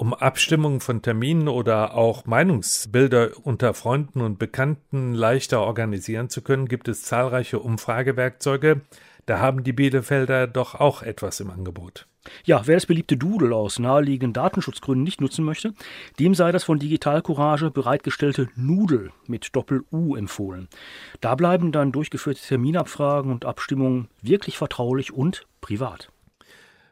Um 0.00 0.14
Abstimmungen 0.14 0.80
von 0.80 1.02
Terminen 1.02 1.46
oder 1.46 1.92
auch 1.92 2.24
Meinungsbilder 2.24 3.32
unter 3.42 3.74
Freunden 3.74 4.22
und 4.22 4.38
Bekannten 4.38 5.12
leichter 5.12 5.60
organisieren 5.60 6.30
zu 6.30 6.40
können, 6.40 6.68
gibt 6.68 6.88
es 6.88 7.02
zahlreiche 7.02 7.58
Umfragewerkzeuge. 7.58 8.80
Da 9.26 9.40
haben 9.40 9.62
die 9.62 9.74
Bielefelder 9.74 10.46
doch 10.46 10.74
auch 10.74 11.02
etwas 11.02 11.38
im 11.40 11.50
Angebot. 11.50 12.06
Ja, 12.46 12.66
wer 12.66 12.76
das 12.76 12.86
beliebte 12.86 13.18
Doodle 13.18 13.54
aus 13.54 13.78
naheliegenden 13.78 14.32
Datenschutzgründen 14.32 15.04
nicht 15.04 15.20
nutzen 15.20 15.44
möchte, 15.44 15.74
dem 16.18 16.34
sei 16.34 16.50
das 16.50 16.64
von 16.64 16.78
Digital 16.78 17.20
Courage 17.20 17.70
bereitgestellte 17.70 18.48
Noodle 18.56 19.10
mit 19.26 19.54
Doppel-U 19.54 20.16
empfohlen. 20.16 20.68
Da 21.20 21.34
bleiben 21.34 21.72
dann 21.72 21.92
durchgeführte 21.92 22.40
Terminabfragen 22.40 23.30
und 23.30 23.44
Abstimmungen 23.44 24.08
wirklich 24.22 24.56
vertraulich 24.56 25.12
und 25.12 25.46
privat. 25.60 26.10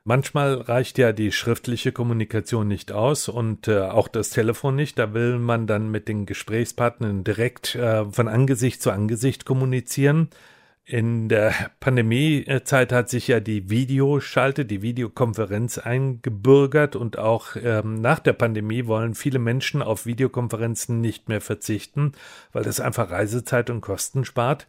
Manchmal 0.08 0.54
reicht 0.62 0.96
ja 0.96 1.12
die 1.12 1.32
schriftliche 1.32 1.92
Kommunikation 1.92 2.66
nicht 2.66 2.92
aus 2.92 3.28
und 3.28 3.68
äh, 3.68 3.80
auch 3.80 4.08
das 4.08 4.30
Telefon 4.30 4.74
nicht. 4.74 4.98
Da 4.98 5.12
will 5.12 5.38
man 5.38 5.66
dann 5.66 5.90
mit 5.90 6.08
den 6.08 6.24
Gesprächspartnern 6.24 7.24
direkt 7.24 7.74
äh, 7.74 8.10
von 8.10 8.26
Angesicht 8.26 8.80
zu 8.80 8.90
Angesicht 8.90 9.44
kommunizieren. 9.44 10.30
In 10.86 11.28
der 11.28 11.52
Pandemiezeit 11.80 12.90
hat 12.90 13.10
sich 13.10 13.28
ja 13.28 13.40
die 13.40 13.68
Videoschalte, 13.68 14.64
die 14.64 14.80
Videokonferenz 14.80 15.76
eingebürgert 15.76 16.96
und 16.96 17.18
auch 17.18 17.56
ähm, 17.62 18.00
nach 18.00 18.20
der 18.20 18.32
Pandemie 18.32 18.86
wollen 18.86 19.14
viele 19.14 19.38
Menschen 19.38 19.82
auf 19.82 20.06
Videokonferenzen 20.06 21.02
nicht 21.02 21.28
mehr 21.28 21.42
verzichten, 21.42 22.12
weil 22.54 22.64
das 22.64 22.80
einfach 22.80 23.10
Reisezeit 23.10 23.68
und 23.68 23.82
Kosten 23.82 24.24
spart. 24.24 24.66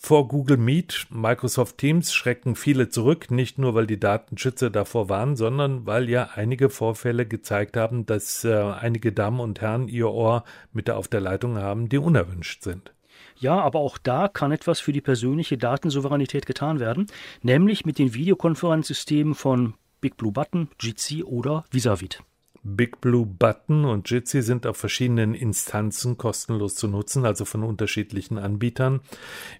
Vor 0.00 0.26
Google 0.26 0.56
Meet, 0.56 1.06
Microsoft 1.10 1.78
Teams 1.78 2.12
schrecken 2.12 2.56
viele 2.56 2.88
zurück, 2.88 3.30
nicht 3.30 3.58
nur 3.58 3.74
weil 3.74 3.86
die 3.86 4.00
Datenschützer 4.00 4.70
davor 4.70 5.08
waren, 5.08 5.36
sondern 5.36 5.86
weil 5.86 6.08
ja 6.08 6.30
einige 6.34 6.70
Vorfälle 6.70 7.26
gezeigt 7.26 7.76
haben, 7.76 8.06
dass 8.06 8.42
äh, 8.44 8.54
einige 8.54 9.12
Damen 9.12 9.38
und 9.38 9.60
Herren 9.60 9.88
ihr 9.88 10.08
Ohr 10.08 10.44
mit 10.72 10.90
auf 10.90 11.08
der 11.08 11.20
Leitung 11.20 11.58
haben, 11.58 11.88
die 11.88 11.98
unerwünscht 11.98 12.62
sind. 12.62 12.94
Ja, 13.36 13.60
aber 13.60 13.80
auch 13.80 13.98
da 13.98 14.28
kann 14.28 14.52
etwas 14.52 14.80
für 14.80 14.92
die 14.92 15.00
persönliche 15.00 15.58
Datensouveränität 15.58 16.46
getan 16.46 16.80
werden, 16.80 17.06
nämlich 17.42 17.84
mit 17.84 17.98
den 17.98 18.14
Videokonferenzsystemen 18.14 19.34
von 19.34 19.74
Big 20.00 20.16
Blue 20.16 20.32
Button, 20.32 20.68
Jitsi 20.80 21.22
oder 21.22 21.64
Visavit. 21.70 22.22
Big 22.64 23.00
Blue 23.00 23.26
Button 23.26 23.84
und 23.84 24.08
Jitsi 24.08 24.42
sind 24.42 24.66
auf 24.66 24.76
verschiedenen 24.76 25.34
Instanzen 25.34 26.16
kostenlos 26.16 26.76
zu 26.76 26.86
nutzen, 26.86 27.26
also 27.26 27.44
von 27.44 27.64
unterschiedlichen 27.64 28.38
Anbietern. 28.38 29.00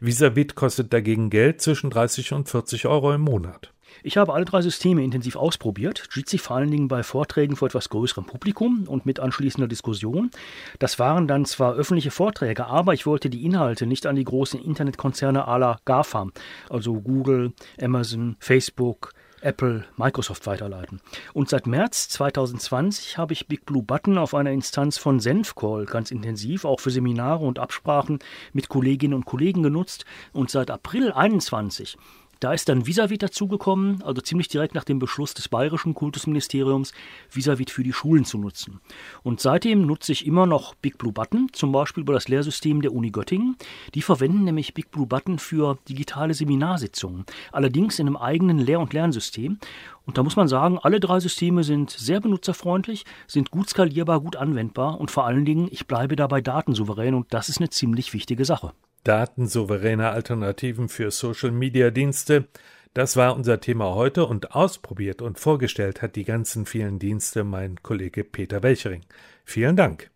Visavit 0.00 0.54
kostet 0.54 0.92
dagegen 0.92 1.28
Geld 1.28 1.60
zwischen 1.60 1.90
30 1.90 2.32
und 2.32 2.48
40 2.48 2.86
Euro 2.86 3.12
im 3.12 3.22
Monat. 3.22 3.72
Ich 4.02 4.16
habe 4.16 4.32
alle 4.32 4.44
drei 4.44 4.62
Systeme 4.62 5.04
intensiv 5.04 5.36
ausprobiert. 5.36 6.08
Jitsi 6.12 6.38
vor 6.38 6.56
allen 6.56 6.70
Dingen 6.70 6.88
bei 6.88 7.02
Vorträgen 7.02 7.56
vor 7.56 7.66
etwas 7.68 7.88
größerem 7.88 8.24
Publikum 8.24 8.84
und 8.88 9.06
mit 9.06 9.20
anschließender 9.20 9.68
Diskussion. 9.68 10.30
Das 10.78 10.98
waren 10.98 11.28
dann 11.28 11.44
zwar 11.44 11.74
öffentliche 11.74 12.10
Vorträge, 12.10 12.66
aber 12.66 12.94
ich 12.94 13.06
wollte 13.06 13.30
die 13.30 13.44
Inhalte 13.44 13.86
nicht 13.86 14.06
an 14.06 14.16
die 14.16 14.24
großen 14.24 14.62
Internetkonzerne 14.62 15.46
à 15.46 15.58
la 15.58 15.78
GAFA, 15.84 16.28
also 16.70 17.00
Google, 17.00 17.52
Amazon, 17.80 18.36
Facebook, 18.38 19.12
Apple, 19.42 19.84
Microsoft 19.96 20.46
weiterleiten. 20.46 21.00
Und 21.32 21.48
seit 21.48 21.66
März 21.66 22.08
2020 22.10 23.18
habe 23.18 23.32
ich 23.32 23.48
Big 23.48 23.66
Blue 23.66 23.82
Button 23.82 24.18
auf 24.18 24.34
einer 24.34 24.50
Instanz 24.50 24.98
von 24.98 25.20
Senfcall 25.20 25.86
ganz 25.86 26.10
intensiv, 26.10 26.64
auch 26.64 26.80
für 26.80 26.90
Seminare 26.90 27.44
und 27.44 27.58
Absprachen 27.58 28.18
mit 28.52 28.68
Kolleginnen 28.68 29.14
und 29.14 29.24
Kollegen 29.24 29.62
genutzt. 29.62 30.04
Und 30.32 30.50
seit 30.50 30.70
April 30.70 31.12
2021 31.12 31.96
da 32.42 32.52
ist 32.52 32.68
dann 32.68 32.86
Visavit 32.86 33.22
dazugekommen, 33.22 34.02
also 34.02 34.20
ziemlich 34.20 34.48
direkt 34.48 34.74
nach 34.74 34.82
dem 34.82 34.98
Beschluss 34.98 35.32
des 35.32 35.48
bayerischen 35.48 35.94
Kultusministeriums, 35.94 36.92
Visavit 37.30 37.70
für 37.70 37.84
die 37.84 37.92
Schulen 37.92 38.24
zu 38.24 38.36
nutzen. 38.36 38.80
Und 39.22 39.40
seitdem 39.40 39.86
nutze 39.86 40.10
ich 40.10 40.26
immer 40.26 40.46
noch 40.46 40.74
Big 40.74 40.98
Blue 40.98 41.12
Button, 41.12 41.48
zum 41.52 41.70
Beispiel 41.70 42.02
über 42.02 42.14
das 42.14 42.26
Lehrsystem 42.26 42.82
der 42.82 42.92
Uni 42.92 43.10
Göttingen. 43.10 43.56
Die 43.94 44.02
verwenden 44.02 44.42
nämlich 44.42 44.74
Big 44.74 44.90
Blue 44.90 45.06
Button 45.06 45.38
für 45.38 45.78
digitale 45.88 46.34
Seminarsitzungen, 46.34 47.26
allerdings 47.52 48.00
in 48.00 48.08
einem 48.08 48.16
eigenen 48.16 48.58
Lehr- 48.58 48.80
und 48.80 48.92
Lernsystem. 48.92 49.58
Und 50.04 50.18
da 50.18 50.24
muss 50.24 50.34
man 50.34 50.48
sagen, 50.48 50.80
alle 50.82 50.98
drei 50.98 51.20
Systeme 51.20 51.62
sind 51.62 51.90
sehr 51.90 52.20
benutzerfreundlich, 52.20 53.04
sind 53.28 53.52
gut 53.52 53.68
skalierbar, 53.68 54.20
gut 54.20 54.34
anwendbar 54.34 55.00
und 55.00 55.12
vor 55.12 55.26
allen 55.26 55.44
Dingen, 55.44 55.68
ich 55.70 55.86
bleibe 55.86 56.16
dabei 56.16 56.40
datensouverän 56.40 57.14
und 57.14 57.32
das 57.32 57.48
ist 57.48 57.58
eine 57.58 57.70
ziemlich 57.70 58.12
wichtige 58.12 58.44
Sache 58.44 58.72
datensouveräne 59.04 60.10
Alternativen 60.10 60.88
für 60.88 61.10
Social-Media-Dienste. 61.10 62.48
Das 62.94 63.16
war 63.16 63.34
unser 63.34 63.60
Thema 63.60 63.94
heute 63.94 64.26
und 64.26 64.54
ausprobiert 64.54 65.22
und 65.22 65.38
vorgestellt 65.38 66.02
hat 66.02 66.16
die 66.16 66.24
ganzen 66.24 66.66
vielen 66.66 66.98
Dienste 66.98 67.44
mein 67.44 67.82
Kollege 67.82 68.24
Peter 68.24 68.62
Welchering. 68.62 69.04
Vielen 69.44 69.76
Dank. 69.76 70.10